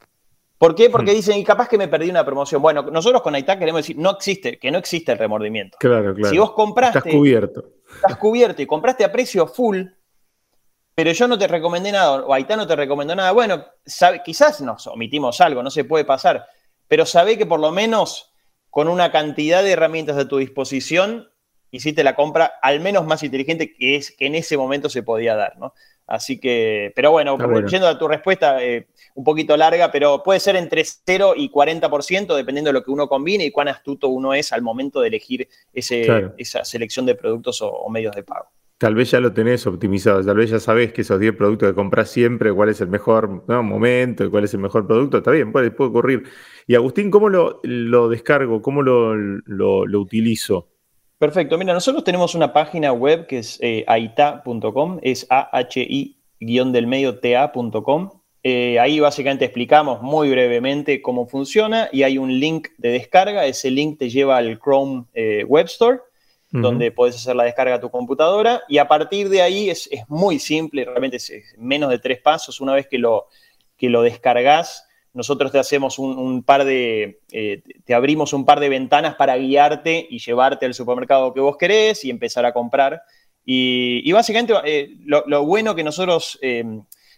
¿Por 0.60 0.76
qué? 0.76 0.90
Porque 0.90 1.12
hmm. 1.12 1.16
dicen, 1.16 1.38
y 1.38 1.44
capaz 1.44 1.68
que 1.68 1.78
me 1.78 1.88
perdí 1.88 2.10
una 2.10 2.24
promoción. 2.24 2.62
Bueno, 2.62 2.84
nosotros 2.84 3.22
con 3.22 3.34
AITAC 3.34 3.60
queremos 3.60 3.80
decir, 3.80 3.98
no 3.98 4.12
existe, 4.12 4.60
que 4.60 4.70
no 4.70 4.78
existe 4.78 5.12
el 5.12 5.18
remordimiento. 5.18 5.78
Claro, 5.80 6.14
claro. 6.14 6.30
Si 6.30 6.38
vos 6.38 6.52
compraste. 6.52 7.00
Estás 7.00 7.14
cubierto. 7.14 7.64
Estás 7.96 8.18
cubierto 8.18 8.62
y 8.62 8.66
compraste 8.68 9.04
a 9.04 9.12
precio 9.12 9.48
full, 9.48 9.84
pero 10.96 11.12
yo 11.12 11.28
no 11.28 11.38
te 11.38 11.48
recomendé 11.48 11.92
nada, 11.92 12.24
o 12.24 12.34
AITAC 12.34 12.58
no 12.58 12.68
te 12.68 12.76
recomendó 12.76 13.16
nada. 13.16 13.32
Bueno, 13.32 13.66
quizás 14.24 14.62
nos 14.62 14.88
omitimos 14.88 15.42
algo, 15.42 15.64
no 15.64 15.72
se 15.72 15.86
puede 15.86 16.06
pasar, 16.06 16.46
pero 16.88 17.06
sabe 17.06 17.38
que 17.38 17.46
por 17.46 17.60
lo 17.60 17.72
menos 17.72 18.32
con 18.70 18.88
una 18.88 19.12
cantidad 19.12 19.64
de 19.64 19.72
herramientas 19.72 20.18
a 20.18 20.28
tu 20.28 20.38
disposición, 20.38 21.30
hiciste 21.74 22.04
la 22.04 22.16
compra 22.16 22.54
al 22.62 22.80
menos 22.80 23.06
más 23.06 23.24
inteligente 23.24 23.74
que, 23.74 23.96
es, 23.96 24.12
que 24.12 24.28
en 24.28 24.36
ese 24.36 24.58
momento 24.58 24.90
se 24.90 25.04
podía 25.04 25.36
dar, 25.36 25.58
¿no? 25.58 25.74
Así 26.06 26.40
que, 26.40 26.92
pero 26.96 27.12
bueno, 27.12 27.38
yendo 27.66 27.88
a 27.88 27.98
tu 27.98 28.08
respuesta, 28.08 28.62
eh, 28.64 28.88
un 29.16 29.24
poquito 29.24 29.56
larga, 29.56 29.92
pero 29.92 30.22
puede 30.22 30.40
ser 30.40 30.56
entre 30.56 30.84
0 30.84 31.34
y 31.36 31.50
40%, 31.50 32.36
dependiendo 32.36 32.70
de 32.70 32.74
lo 32.74 32.84
que 32.84 32.92
uno 32.92 33.08
combine 33.08 33.46
y 33.46 33.52
cuán 33.52 33.70
astuto 33.70 34.10
uno 34.10 34.34
es 34.34 34.52
al 34.52 34.62
momento 34.62 35.02
de 35.02 35.08
elegir 35.08 35.48
esa 35.74 36.66
selección 36.66 37.06
de 37.06 37.16
productos 37.16 37.62
o, 37.62 37.90
medios 37.90 38.16
de 38.16 38.24
pago. 38.24 38.48
Tal 38.78 38.96
vez 38.96 39.12
ya 39.12 39.22
lo 39.22 39.32
tenés 39.34 39.66
optimizado, 39.66 40.24
tal 40.26 40.36
vez 40.36 40.50
ya 40.50 40.60
sabés 40.60 40.92
que 40.92 41.02
esos 41.02 41.20
10 41.20 41.36
productos 41.38 41.70
que 41.70 41.76
compras 41.76 42.10
siempre, 42.10 42.52
cuál 42.52 42.68
es 42.68 42.82
el 42.82 42.90
mejor 42.90 43.48
momento, 43.48 44.30
cuál 44.30 44.44
es 44.44 44.54
el 44.54 44.60
mejor 44.60 44.86
producto, 44.86 45.20
está 45.20 45.32
bien, 45.32 45.54
puede, 45.54 45.72
puede 45.72 45.90
ocurrir. 45.90 46.24
Y 46.68 46.76
Agustín, 46.76 47.10
¿cómo 47.10 47.30
lo, 47.30 48.10
descargo? 48.10 48.62
¿Cómo 48.62 48.82
lo, 48.82 49.16
lo 49.16 50.00
utilizo? 50.02 50.73
Perfecto. 51.24 51.58
Mira, 51.58 51.74
nosotros 51.74 52.04
tenemos 52.04 52.36
una 52.36 52.52
página 52.52 52.92
web 52.92 53.28
que 53.28 53.38
es 53.38 53.58
eh, 53.62 53.86
aita.com, 53.88 55.00
es 55.02 55.26
ahi-del 55.30 56.86
medio 56.86 57.18
ta.com. 57.18 58.10
Eh, 58.44 58.78
ahí 58.78 59.00
básicamente 59.00 59.46
explicamos 59.46 60.02
muy 60.02 60.30
brevemente 60.30 61.02
cómo 61.02 61.26
funciona 61.26 61.88
y 61.94 62.04
hay 62.04 62.18
un 62.18 62.42
link 62.42 62.68
de 62.78 62.90
descarga. 62.90 63.46
Ese 63.46 63.72
link 63.72 64.00
te 64.00 64.10
lleva 64.10 64.36
al 64.36 64.60
Chrome 64.60 65.06
eh, 65.14 65.46
Web 65.48 65.68
Store, 65.68 66.00
donde 66.52 66.92
puedes 66.92 67.16
hacer 67.16 67.38
la 67.38 67.46
descarga 67.46 67.76
a 67.76 67.80
tu 67.80 67.90
computadora. 67.90 68.64
Y 68.68 68.78
a 68.80 68.90
partir 68.90 69.30
de 69.30 69.42
ahí 69.42 69.70
es, 69.70 69.90
muy 70.10 70.40
simple, 70.40 70.84
realmente 70.84 71.16
es, 71.16 71.32
menos 71.58 71.90
de 71.90 72.00
tres 72.00 72.20
pasos. 72.20 72.60
Una 72.60 72.74
vez 72.74 72.88
que 72.88 72.98
lo, 72.98 73.28
que 73.78 73.88
lo 73.88 74.02
descargas, 74.02 74.90
nosotros 75.14 75.52
te 75.52 75.60
hacemos 75.60 76.00
un, 76.00 76.44
par 76.44 76.66
de, 76.66 77.22
eh, 77.32 77.62
te 77.86 77.94
abrimos 77.94 78.34
un 78.34 78.46
par 78.46 78.60
de 78.60 78.70
ventanas 78.70 79.16
para 79.16 79.38
guiarte 79.38 80.08
y 80.10 80.20
llevarte 80.20 80.66
al 80.66 80.74
supermercado 80.74 81.34
que 81.34 81.40
vos 81.40 81.56
querés 81.58 82.04
y 82.04 82.10
empezar 82.10 82.46
a 82.46 82.54
comprar. 82.54 83.04
Y, 83.46 84.12
básicamente 84.12 84.54
eh, 84.66 84.96
lo, 85.06 85.46
bueno 85.46 85.76
que 85.76 85.84
nosotros, 85.84 86.40
eh, 86.42 86.64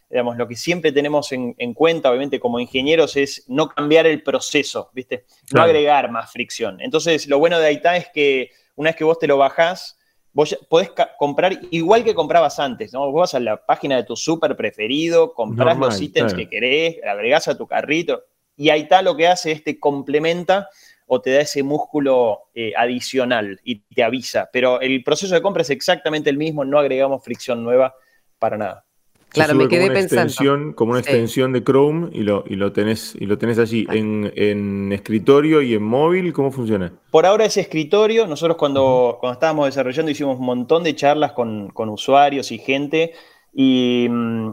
digamos, 0.10 0.36
lo 0.38 0.48
que 0.48 0.56
siempre 0.56 0.92
tenemos 0.92 1.32
en, 1.32 1.74
cuenta, 1.74 2.10
obviamente, 2.10 2.40
como 2.40 2.60
ingenieros, 2.60 3.16
es 3.16 3.46
no 3.48 3.70
cambiar 3.70 4.08
el 4.08 4.24
proceso, 4.24 4.90
¿viste? 4.94 5.26
No 5.54 5.62
agregar 5.62 6.12
más 6.12 6.32
fricción. 6.32 6.82
Entonces, 6.82 7.28
lo 7.28 7.40
bueno 7.40 7.60
de 7.60 7.68
Aita 7.68 7.96
es 7.96 8.10
que 8.14 8.52
una 8.76 8.90
vez 8.90 8.98
que 8.98 9.04
vos 9.06 9.20
te 9.20 9.28
lo 9.28 9.38
bajás, 9.38 9.98
vos 10.36 10.58
podés 10.70 10.92
comprar 11.18 11.58
igual 11.72 12.04
que 12.04 12.14
comprabas 12.14 12.60
antes, 12.60 12.92
¿no? 12.92 13.10
Vos 13.10 13.22
vas 13.22 13.36
a 13.36 13.40
la 13.40 13.66
página 13.66 13.96
de 13.96 14.04
tu 14.04 14.18
súper 14.18 14.58
preferido, 14.58 15.34
compras 15.34 15.78
los 15.78 16.00
ítems 16.02 16.34
que 16.34 16.50
querés, 16.50 16.98
agregás 17.04 17.48
a 17.48 17.58
tu 17.58 17.66
carrito, 17.66 18.22
y 18.58 18.70
ahí 18.70 18.82
está 18.82 19.02
lo 19.02 19.16
que 19.16 19.30
hace 19.30 19.54
es 19.54 19.64
te 19.64 19.80
complementa 19.80 20.68
o 21.08 21.22
te 21.22 21.32
da 21.32 21.40
ese 21.40 21.64
músculo 21.64 22.50
eh, 22.54 22.74
adicional 22.76 23.62
y 23.64 23.80
te 23.80 24.04
avisa. 24.04 24.50
Pero 24.52 24.82
el 24.82 25.04
proceso 25.06 25.34
de 25.34 25.42
compra 25.42 25.62
es 25.62 25.70
exactamente 25.70 26.30
el 26.30 26.38
mismo, 26.38 26.66
no 26.66 26.80
agregamos 26.80 27.24
fricción 27.24 27.64
nueva 27.64 27.96
para 28.38 28.58
nada. 28.58 28.85
Claro, 29.30 29.56
me 29.56 29.68
quedé 29.68 29.82
como 29.82 29.92
una 29.92 30.00
pensando. 30.00 30.24
Extensión, 30.24 30.74
como 30.74 30.92
una 30.92 31.00
extensión 31.02 31.52
de 31.52 31.64
Chrome 31.64 32.10
y 32.14 32.22
lo, 32.22 32.44
y 32.48 32.56
lo, 32.56 32.72
tenés, 32.72 33.16
y 33.20 33.26
lo 33.26 33.38
tenés 33.38 33.60
allí. 33.60 33.86
En, 33.90 34.92
escritorio 34.94 35.62
y 35.62 35.74
en 35.74 35.84
móvil, 35.84 36.32
¿cómo 36.32 36.52
funciona? 36.52 36.94
Por 37.12 37.26
ahora 37.26 37.46
es 37.46 37.58
escritorio. 37.58 38.28
Nosotros 38.28 38.58
cuando, 38.58 39.18
cuando 39.20 39.34
estábamos 39.34 39.66
desarrollando 39.66 40.12
hicimos 40.12 40.40
un 40.40 40.46
montón 40.46 40.84
de 40.84 40.96
charlas 40.96 41.34
con, 41.34 41.72
usuarios 41.76 42.52
y 42.52 42.60
gente 42.60 43.14
Y, 43.54 44.08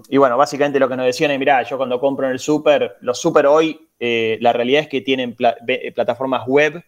y, 0.09 0.17
bueno, 0.17 0.37
básicamente 0.37 0.81
lo 0.81 0.89
que 0.89 0.97
nos 0.97 1.07
decían 1.07 1.31
es, 1.31 1.39
mirá, 1.39 1.63
yo 1.63 1.77
cuando 1.77 2.01
compro 2.01 2.27
en 2.27 2.33
el 2.33 2.39
súper, 2.39 2.97
los 3.01 3.21
súper 3.21 3.47
hoy, 3.47 3.89
eh, 4.01 4.37
la 4.41 4.53
realidad 4.53 4.83
es 4.83 4.89
que 4.89 5.01
tienen 5.01 5.37
plataformas 5.95 6.47
web 6.47 6.83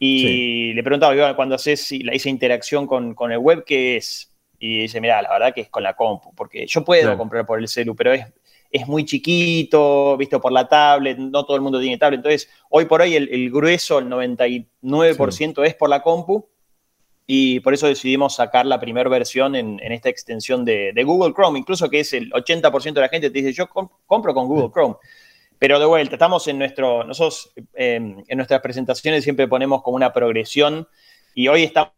y 0.00 0.72
le 0.74 0.82
preguntaba, 0.82 1.34
cuando 1.34 1.56
haces 1.56 1.90
esa 1.90 2.28
interacción 2.28 2.86
con, 2.86 3.14
con, 3.14 3.32
el 3.32 3.38
web, 3.38 3.64
¿qué 3.64 3.96
es? 3.96 4.32
Y 4.58 4.82
dice, 4.82 5.00
mira, 5.00 5.22
la 5.22 5.30
verdad 5.30 5.54
que 5.54 5.60
es 5.60 5.68
con 5.68 5.82
la 5.82 5.94
compu, 5.94 6.34
porque 6.34 6.66
yo 6.66 6.84
puedo 6.84 7.16
comprar 7.16 7.46
por 7.46 7.58
el 7.58 7.68
celu, 7.68 7.94
pero 7.94 8.12
es, 8.12 8.26
es 8.70 8.86
muy 8.86 9.04
chiquito, 9.04 10.16
visto 10.16 10.40
por 10.40 10.52
la 10.52 10.68
tablet, 10.68 11.16
no 11.18 11.44
todo 11.44 11.56
el 11.56 11.62
mundo 11.62 11.80
tiene 11.80 11.98
tablet. 11.98 12.18
Entonces, 12.18 12.50
hoy 12.70 12.84
por 12.84 13.00
hoy 13.00 13.14
el, 13.14 13.50
grueso, 13.50 13.98
el 13.98 14.06
99% 14.06 15.64
es 15.64 15.74
por 15.74 15.88
la 15.88 16.02
compu 16.02 16.48
y 17.26 17.60
por 17.60 17.74
eso 17.74 17.86
decidimos 17.86 18.34
sacar 18.34 18.66
la 18.66 18.80
primera 18.80 19.08
versión 19.08 19.54
en, 19.54 19.80
esta 19.80 20.08
extensión 20.08 20.64
de, 20.64 20.92
Google 21.04 21.34
Chrome, 21.34 21.58
incluso 21.58 21.88
que 21.88 22.00
es 22.00 22.12
el 22.12 22.30
80% 22.32 22.92
de 22.94 23.00
la 23.00 23.08
gente 23.08 23.30
te 23.30 23.38
dice, 23.38 23.52
yo 23.52 23.68
compro 23.68 24.34
con 24.34 24.46
Google 24.46 24.70
Chrome. 24.72 24.96
Pero 25.58 25.80
de 25.80 25.86
vuelta, 25.86 26.14
estamos 26.14 26.46
en 26.46 26.58
nuestro, 26.58 27.04
nosotros 27.04 27.52
em, 27.74 28.22
en 28.28 28.36
nuestras 28.36 28.60
presentaciones 28.60 29.24
siempre 29.24 29.48
ponemos 29.48 29.82
como 29.82 29.96
una 29.96 30.12
progresión 30.12 30.86
y 31.34 31.48
hoy 31.48 31.64
estamos 31.64 31.92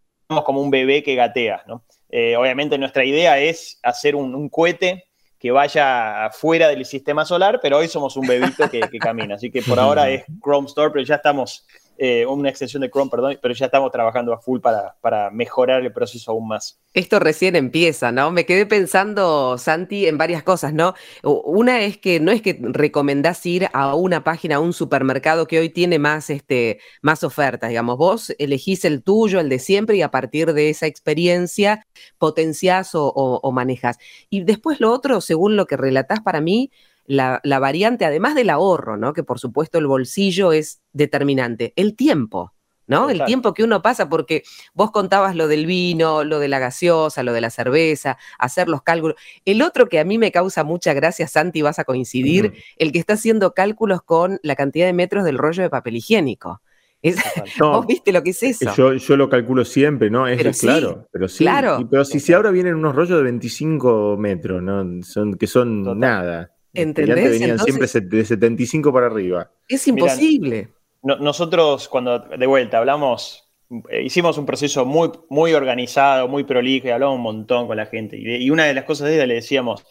como 0.45 0.63
un 0.63 0.71
bebé 0.71 1.03
que 1.03 1.15
gatea, 1.15 1.65
¿no? 1.67 1.85
Eh, 2.11 2.37
obviamente 2.37 2.77
nuestra 2.79 3.05
idea 3.05 3.39
es 3.39 3.79
hacer 3.83 4.17
un, 4.17 4.49
cohete 4.49 5.05
que 5.39 5.51
vaya 5.51 6.29
fuera 6.33 6.69
del 6.69 6.85
sistema 6.85 7.25
solar, 7.25 7.61
pero 7.63 7.79
hoy 7.79 7.89
somos 7.89 8.17
un 8.17 8.27
bebito 8.27 8.69
que, 8.69 8.81
que 8.81 8.99
camina. 8.99 9.37
Así 9.37 9.51
que 9.51 9.63
por 9.63 9.79
ahora 9.79 10.11
es 10.11 10.25
Chrome 10.43 10.67
Store, 10.67 10.91
pero 10.93 11.05
ya 11.05 11.17
estamos 11.17 11.67
eh, 12.03 12.25
una 12.25 12.49
extensión 12.49 12.81
de 12.81 12.89
Chrome, 12.89 13.11
perdón, 13.11 13.39
pero 13.43 13.53
ya 13.53 13.67
estamos 13.67 13.93
trabajando 13.93 14.33
a 14.33 14.39
full 14.39 14.59
para, 14.61 14.97
para, 15.03 15.29
mejorar 15.29 15.83
el 15.83 15.93
proceso 15.93 16.31
aún 16.31 16.49
más. 16.49 16.81
Esto 16.95 17.19
recién 17.19 17.57
empieza, 17.57 18.11
¿no? 18.11 18.31
Me 18.31 18.47
quedé 18.47 18.65
pensando, 18.65 19.59
Santi, 19.59 20.07
en 20.07 20.17
varias 20.17 20.43
cosas, 20.43 20.73
¿no? 20.73 20.95
Una 21.23 21.83
es 21.83 21.99
que 21.99 22.19
no 22.19 22.33
es 22.33 22.41
que 22.41 22.59
recomendás 22.59 23.45
ir 23.45 23.69
a 23.75 23.95
una 23.95 24.25
página, 24.25 24.57
a 24.57 24.61
un 24.61 24.73
supermercado 24.73 25.47
que 25.47 25.59
hoy 25.59 25.69
tiene 25.69 25.99
más, 25.99 26.31
este, 26.31 26.81
más 27.03 27.23
ofertas, 27.23 27.69
digamos, 27.69 27.99
vos 27.99 28.35
elegís 28.39 28.87
el 28.87 29.03
tuyo, 29.03 29.39
el 29.39 29.51
de 29.51 29.59
siempre, 29.59 29.97
y 29.99 30.01
a 30.01 30.11
partir 30.11 30.55
de 30.55 30.71
esa 30.71 30.87
experiencia 30.87 31.87
potenciás 32.17 32.95
o, 32.95 33.13
o 33.15 33.53
manejas. 33.53 33.99
Y 34.31 34.45
después 34.45 34.81
lo 34.81 34.91
otro, 34.91 35.21
según 35.21 35.55
lo 35.55 35.67
que 35.67 35.77
relatás 35.77 36.21
para 36.21 36.41
mí, 36.41 36.71
la, 37.11 37.59
variante, 37.59 38.05
además 38.05 38.35
del 38.35 38.51
ahorro, 38.51 38.97
¿no? 38.97 39.13
Que 39.13 39.25
por 39.25 39.41
supuesto 39.41 39.79
el 39.79 39.87
bolsillo 39.87 40.53
es 40.53 40.81
determinante, 40.93 41.73
el 41.77 41.97
tiempo. 41.97 42.55
¿no? 42.87 43.09
El 43.09 43.25
tiempo 43.25 43.55
que 43.55 43.63
uno 43.63 43.83
pasa, 43.83 44.09
porque 44.09 44.43
vos 44.75 44.91
contabas 44.91 45.37
lo 45.37 45.47
del 45.47 45.65
vino, 45.65 46.25
lo 46.25 46.41
de 46.41 46.49
la 46.49 46.59
gaseosa, 46.59 47.23
lo 47.23 47.33
de 47.33 47.41
la 47.41 47.51
cerveza, 47.51 48.19
hacer 48.37 48.69
los 48.69 48.83
cálculos. 48.83 49.15
El 49.45 49.63
otro 49.63 49.89
que 49.89 50.01
a 50.01 50.05
mí 50.05 50.19
me 50.19 50.33
causa 50.33 50.65
mucha 50.65 50.93
gracia, 50.93 51.29
Santi, 51.29 51.63
vas 51.63 51.79
a 51.79 51.85
coincidir, 51.85 52.53
el 52.79 52.91
que 52.91 52.99
está 52.99 53.13
haciendo 53.13 53.55
cálculos 53.55 54.03
con 54.03 54.41
la 54.43 54.57
cantidad 54.57 54.87
de 54.87 54.93
metros 54.93 55.25
del 55.25 55.39
rollo 55.39 55.63
de 55.63 55.71
papel 55.71 55.97
higiénico. 55.97 56.63
¿Vos 57.61 57.87
viste 57.87 58.13
lo 58.13 58.25
que 58.25 58.31
es 58.31 58.43
eso? 58.43 58.97
Yo, 58.97 59.17
lo 59.17 59.29
calculo 59.29 59.65
siempre, 59.65 60.11
¿no? 60.11 60.27
Es 60.27 60.61
claro, 60.61 61.09
pero 61.13 61.29
sí. 61.29 61.45
Claro. 61.45 61.87
pero 61.89 62.05
si, 62.05 62.19
si, 62.19 62.33
ahora 62.33 62.51
vienen 62.51 62.75
unos 62.75 62.97
rollos 62.97 63.19
de 63.19 63.23
25 63.23 64.17
metros, 64.19 64.61
¿no? 64.65 64.85
Son, 65.05 65.35
que 65.35 65.47
son 65.47 65.97
nada. 65.97 66.51
¿Entendés? 66.73 67.41
venían 67.41 67.59
siempre 67.59 67.87
de 67.87 68.25
75 68.25 68.93
para 68.93 69.07
arriba. 69.07 69.51
Es 69.69 69.87
imposible. 69.89 70.69
nosotros, 71.03 71.89
cuando 71.89 72.19
de 72.19 72.47
vuelta 72.47 72.79
hablamos, 72.79 73.51
eh, 73.89 74.03
hicimos 74.03 74.39
un 74.39 74.47
proceso 74.47 74.85
muy, 74.85 75.11
muy 75.29 75.53
organizado, 75.53 76.29
muy 76.29 76.45
prolijo, 76.45 76.89
y 76.89 76.91
hablamos 76.91 77.17
un 77.17 77.23
montón 77.23 77.67
con 77.67 77.77
la 77.77 77.87
gente. 77.87 78.17
Y, 78.19 78.51
una 78.51 78.65
de 78.65 78.75
las 78.75 78.85
cosas 78.85 79.09
de 79.09 79.17
ella 79.17 79.27
le 79.27 79.35
decíamos, 79.35 79.85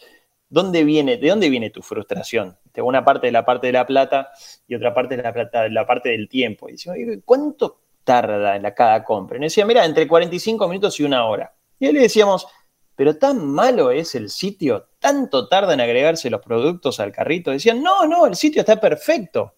¿dónde 0.48 0.84
viene, 0.84 1.16
¿de 1.16 1.28
dónde 1.28 1.50
viene 1.50 1.70
tu 1.70 1.82
frustración? 1.82 2.56
De 2.72 2.82
una 2.82 3.04
parte 3.04 3.26
de 3.26 3.32
la 3.32 3.44
parte 3.44 3.66
de 3.68 3.72
la 3.74 3.86
plata 3.86 4.30
y 4.66 4.74
otra 4.74 4.94
parte 4.94 5.16
de 5.16 5.22
la 5.22 5.32
plata, 5.32 5.62
de 5.62 5.70
la 5.70 5.86
parte 5.86 6.10
del 6.10 6.28
tiempo. 6.28 6.68
Y 6.68 6.72
decíamos, 6.72 7.00
¿cuánto 7.24 7.80
tarda 8.04 8.56
en 8.56 8.62
la 8.62 8.74
cada 8.74 9.04
compra? 9.04 9.36
Y 9.36 9.40
nos 9.40 9.52
decía, 9.52 9.66
mira, 9.66 9.84
entre 9.84 10.06
45 10.06 10.68
minutos 10.68 10.98
y 11.00 11.04
una 11.04 11.26
hora. 11.26 11.52
Y 11.78 11.90
le 11.90 12.00
decíamos, 12.00 12.46
pero 13.00 13.16
tan 13.16 13.46
malo 13.46 13.90
es 13.90 14.14
el 14.14 14.28
sitio, 14.28 14.90
tanto 14.98 15.48
tarda 15.48 15.72
en 15.72 15.80
agregarse 15.80 16.28
los 16.28 16.42
productos 16.42 17.00
al 17.00 17.12
carrito. 17.12 17.50
Decían, 17.50 17.82
no, 17.82 18.06
no, 18.06 18.26
el 18.26 18.36
sitio 18.36 18.60
está 18.60 18.78
perfecto. 18.78 19.54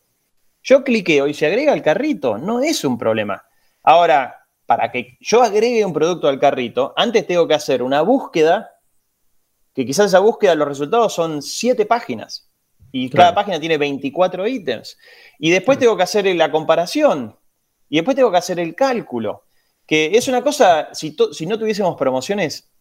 Yo 0.62 0.84
cliqueo 0.84 1.26
y 1.26 1.34
se 1.34 1.46
agrega 1.46 1.72
al 1.72 1.82
carrito, 1.82 2.38
no 2.38 2.60
es 2.60 2.84
un 2.84 2.96
problema. 2.96 3.44
Ahora, 3.82 4.46
para 4.64 4.92
que 4.92 5.18
yo 5.20 5.42
agregue 5.42 5.84
un 5.84 5.92
producto 5.92 6.28
al 6.28 6.38
carrito, 6.38 6.94
antes 6.96 7.26
tengo 7.26 7.48
que 7.48 7.54
hacer 7.54 7.82
una 7.82 8.02
búsqueda, 8.02 8.70
que 9.74 9.84
quizás 9.84 10.06
esa 10.06 10.20
búsqueda, 10.20 10.54
los 10.54 10.68
resultados 10.68 11.12
son 11.12 11.42
siete 11.42 11.84
páginas. 11.84 12.48
Y 12.92 13.10
cada 13.10 13.34
página 13.34 13.58
tiene 13.58 13.76
24 13.76 14.46
ítems. 14.46 14.96
Y 15.40 15.50
después 15.50 15.80
tengo 15.80 15.96
que 15.96 16.04
hacer 16.04 16.26
la 16.36 16.52
comparación. 16.52 17.36
Y 17.88 17.96
después 17.96 18.14
tengo 18.14 18.30
que 18.30 18.38
hacer 18.38 18.60
el 18.60 18.76
cálculo. 18.76 19.46
Que 19.84 20.12
es 20.14 20.28
una 20.28 20.42
cosa, 20.42 20.90
si, 20.94 21.16
si 21.32 21.46
no 21.46 21.58
tuviésemos 21.58 21.96
promociones, 21.96 22.71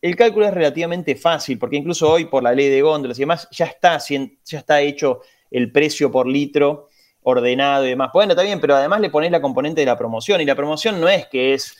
el 0.00 0.16
cálculo 0.16 0.46
es 0.46 0.54
relativamente 0.54 1.16
fácil, 1.16 1.58
porque 1.58 1.76
incluso 1.76 2.10
hoy 2.10 2.26
por 2.26 2.42
la 2.42 2.54
ley 2.54 2.68
de 2.68 2.82
góndolas 2.82 3.18
y 3.18 3.22
demás 3.22 3.48
ya 3.50 3.66
está, 3.66 3.98
ya 3.98 4.58
está 4.58 4.80
hecho 4.80 5.20
el 5.50 5.72
precio 5.72 6.10
por 6.10 6.26
litro 6.26 6.88
ordenado 7.22 7.84
y 7.84 7.90
demás. 7.90 8.10
Bueno, 8.12 8.32
está 8.32 8.42
bien, 8.42 8.60
pero 8.60 8.76
además 8.76 9.00
le 9.00 9.10
pones 9.10 9.30
la 9.30 9.40
componente 9.40 9.80
de 9.80 9.86
la 9.86 9.98
promoción 9.98 10.40
y 10.40 10.44
la 10.44 10.54
promoción 10.54 11.00
no 11.00 11.08
es 11.08 11.26
que 11.26 11.54
es 11.54 11.76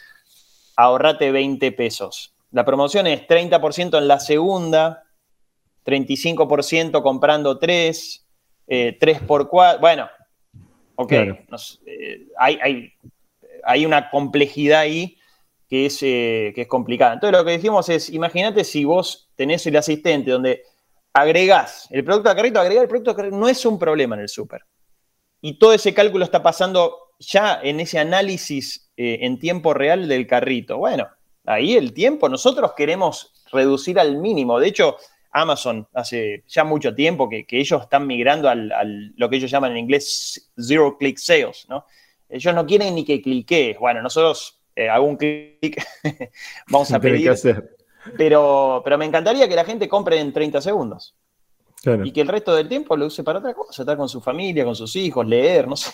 ahorrate 0.77 1.31
20 1.31 1.73
pesos. 1.73 2.35
La 2.51 2.65
promoción 2.65 3.07
es 3.07 3.27
30% 3.27 3.99
en 3.99 4.09
la 4.09 4.19
segunda, 4.21 5.05
35% 5.85 7.03
comprando 7.03 7.59
3, 7.59 8.27
3 8.67 9.21
por 9.27 9.49
4. 9.49 9.81
Bueno, 9.81 10.09
ok, 10.97 11.13
eh, 11.13 12.27
hay, 12.39 12.59
hay, 12.63 12.93
hay 13.65 13.87
una 13.87 14.11
complejidad 14.11 14.81
ahí 14.81 15.18
que 15.69 15.87
es, 15.87 16.03
eh, 16.03 16.53
que 16.55 16.63
es 16.63 16.69
complicada. 16.69 17.15
Entonces 17.15 17.39
lo 17.39 17.45
que 17.45 17.53
decimos 17.53 17.89
es, 17.89 18.11
imagínate 18.11 18.65
si 18.65 18.85
vos 18.85 19.29
tenés 19.37 19.67
el 19.67 19.77
asistente 19.77 20.31
donde 20.31 20.63
agregás 21.13 21.89
el 21.91 22.05
producto 22.05 22.31
a 22.31 22.37
carrito, 22.37 22.61
agregar 22.61 22.85
el 22.85 22.89
producto 22.89 23.11
a 23.11 23.17
carrito 23.17 23.37
no 23.37 23.49
es 23.49 23.65
un 23.67 23.79
problema 23.79 24.17
en 24.17 24.23
el 24.23 24.29
súper. 24.29 24.63
Y 25.41 25.59
todo 25.59 25.73
ese 25.73 25.95
cálculo 25.95 26.25
está 26.25 26.43
pasando 26.43 27.13
ya 27.19 27.61
en 27.63 27.81
ese 27.81 27.99
análisis 27.99 28.91
eh, 28.97 29.19
en 29.23 29.39
tiempo 29.39 29.75
real 29.75 30.09
del 30.09 30.27
carrito. 30.27 30.79
Bueno, 30.79 31.09
ahí 31.45 31.75
el 31.75 31.93
tiempo 31.93 32.29
nosotros 32.29 32.73
queremos 32.77 33.33
reducir 33.53 33.99
al 33.99 34.17
mínimo. 34.17 34.59
De 34.59 34.69
hecho, 34.69 34.97
Amazon 35.31 35.87
hace 35.93 36.45
ya 36.49 36.65
mucho 36.65 36.95
tiempo 36.95 37.29
que, 37.29 37.47
ellos 37.51 37.83
están 37.83 38.07
migrando 38.07 38.49
al, 38.49 39.13
lo 39.17 39.29
que 39.29 39.37
ellos 39.37 39.51
llaman 39.51 39.73
en 39.73 39.79
inglés 39.79 40.51
zero 40.57 40.97
click 40.99 41.19
sales, 41.19 41.67
¿no? 41.69 41.85
Ellos 42.29 42.55
no 42.55 42.67
quieren 42.67 42.95
ni 42.95 43.05
que 43.05 43.23
cliques. 43.23 43.79
Bueno, 43.79 44.03
nosotros 44.03 44.58
eh, 44.79 45.01
un 45.01 45.17
clic, 45.17 45.83
vamos 46.69 46.93
a 46.93 47.01
pedir. 47.01 47.33
Pero, 48.17 48.81
pero 48.85 48.97
me 48.97 49.05
encantaría 49.05 49.49
que 49.49 49.57
la 49.57 49.65
gente 49.65 49.89
compre 49.89 50.21
en 50.21 50.33
30 50.33 50.61
segundos. 50.61 51.15
Y 52.05 52.13
que 52.13 52.21
el 52.21 52.29
resto 52.29 52.55
del 52.55 52.69
tiempo 52.69 52.97
lo 52.97 53.07
use 53.07 53.23
para 53.23 53.39
otra 53.39 53.55
cosa, 53.55 53.83
estar 53.83 53.97
con 53.97 54.09
su 54.09 54.21
familia, 54.21 54.65
con 54.65 54.75
sus 54.75 54.95
hijos, 54.97 55.27
leer, 55.27 55.69
no 55.69 55.77
sé. 55.77 55.91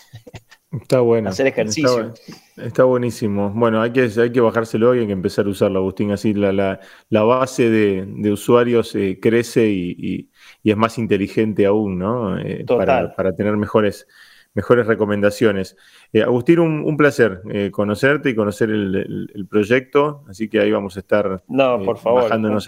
Está 0.71 0.99
bueno. 0.99 1.29
Hacer 1.29 1.47
ejercicio. 1.47 2.13
Está, 2.57 2.83
buenísimo. 2.83 3.51
Bueno, 3.51 3.81
hay 3.81 3.91
que, 3.91 4.09
hay 4.19 4.31
que 4.31 4.41
bajárselo 4.41 4.95
y 4.95 4.99
hay 4.99 5.07
que 5.07 5.13
empezar 5.13 5.45
a 5.45 5.49
usarlo, 5.49 5.79
Agustín. 5.79 6.11
Así 6.11 6.33
la, 6.33 6.79
base 7.09 7.69
de, 7.69 8.31
usuarios 8.31 8.95
eh, 8.95 9.19
crece 9.21 9.67
y, 9.69 10.29
es 10.63 10.77
más 10.77 10.97
inteligente 10.97 11.65
aún, 11.65 11.99
¿no? 11.99 12.37
Eh, 12.39 12.65
para, 12.67 13.15
para, 13.15 13.33
tener 13.35 13.55
mejores, 13.55 14.07
mejores 14.55 14.87
recomendaciones. 14.87 15.77
Eh, 16.11 16.23
Agustín, 16.23 16.59
un, 16.59 16.97
placer 16.97 17.41
eh, 17.51 17.69
conocerte 17.71 18.31
y 18.31 18.35
conocer 18.35 18.69
el, 18.71 19.47
proyecto, 19.49 20.23
así 20.27 20.49
que 20.49 20.61
ahí 20.61 20.71
vamos 20.71 20.95
a 20.95 21.01
estar 21.01 21.43
no, 21.47 21.79
por 21.83 21.97
eh, 21.97 21.99
favor, 21.99 22.23
bajándonos. 22.23 22.67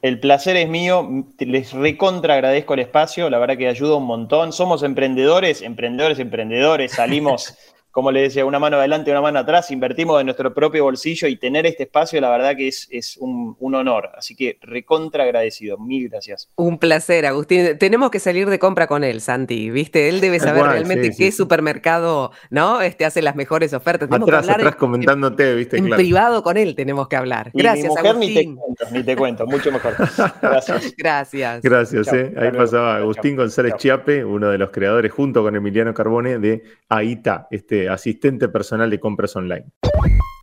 El 0.00 0.20
placer 0.20 0.56
es 0.56 0.68
mío, 0.68 1.26
les 1.40 1.72
recontra 1.72 2.34
agradezco 2.34 2.74
el 2.74 2.80
espacio, 2.80 3.28
la 3.28 3.38
verdad 3.38 3.58
que 3.58 3.66
ayuda 3.66 3.96
un 3.96 4.06
montón. 4.06 4.52
Somos 4.52 4.84
emprendedores, 4.84 5.60
emprendedores, 5.60 6.20
emprendedores, 6.20 6.92
salimos 6.92 7.58
como 7.98 8.12
le 8.12 8.22
decía, 8.22 8.46
una 8.46 8.60
mano 8.60 8.76
adelante, 8.76 9.10
una 9.10 9.20
mano 9.20 9.40
atrás, 9.40 9.72
invertimos 9.72 10.18
de 10.18 10.22
nuestro 10.22 10.54
propio 10.54 10.84
bolsillo 10.84 11.26
y 11.26 11.34
tener 11.34 11.66
este 11.66 11.82
espacio, 11.82 12.20
la 12.20 12.30
verdad 12.30 12.54
que 12.54 12.68
es, 12.68 13.18
un, 13.18 13.56
honor. 13.74 14.10
Así 14.16 14.36
que 14.36 14.56
recontra 14.62 15.24
agradecido. 15.24 15.78
Mil 15.78 16.08
gracias. 16.08 16.48
Un 16.54 16.78
placer, 16.78 17.26
Agustín. 17.26 17.76
Tenemos 17.76 18.12
que 18.12 18.20
salir 18.20 18.48
de 18.48 18.60
compra 18.60 18.86
con 18.86 19.02
él, 19.02 19.20
Santi. 19.20 19.70
¿Viste? 19.70 20.08
Él 20.08 20.20
debe 20.20 20.38
saber 20.38 20.62
realmente 20.62 21.10
qué 21.10 21.32
supermercado, 21.32 22.30
¿no? 22.50 22.80
Este 22.82 23.04
hace 23.04 23.20
las 23.20 23.34
mejores 23.34 23.72
ofertas. 23.72 24.08
atrás, 24.12 24.48
atrás 24.48 24.76
comentándote, 24.76 25.56
¿viste? 25.56 25.78
En 25.78 25.90
privado 25.90 26.44
con 26.44 26.56
él 26.56 26.76
tenemos 26.76 27.08
que 27.08 27.16
hablar. 27.16 27.50
Gracias, 27.52 27.88
mi 27.88 27.96
mujer 27.96 28.16
Ni 28.16 28.32
te 28.32 28.44
cuento, 28.54 28.84
ni 28.92 29.02
te 29.02 29.16
cuento, 29.16 29.46
mucho 29.48 29.72
mejor. 29.72 29.96
Gracias. 30.40 30.94
Gracias. 30.96 31.62
Gracias, 31.62 32.12
eh. 32.12 32.32
Ahí 32.36 32.52
pasaba 32.52 32.98
Agustín 32.98 33.34
González 33.34 33.74
Chiape, 33.76 34.24
uno 34.24 34.50
de 34.50 34.58
los 34.58 34.70
creadores, 34.70 35.10
junto 35.10 35.42
con 35.42 35.56
Emiliano 35.56 35.92
Carbone, 35.92 36.38
de 36.38 36.62
AITA, 36.88 37.48
este 37.50 37.87
asistente 37.88 38.48
personal 38.48 38.90
de 38.90 39.00
compras 39.00 39.34
online. 39.36 39.66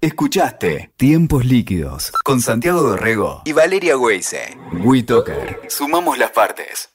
Escuchaste 0.02 0.92
Tiempos 0.98 1.46
Líquidos 1.46 2.12
con 2.24 2.42
Santiago 2.42 2.82
Dorrego 2.82 3.42
y 3.46 3.54
Valeria 3.54 3.98
Weise. 3.98 4.58
WeToker. 4.84 5.62
Sumamos 5.68 6.18
las 6.18 6.32
partes. 6.32 6.95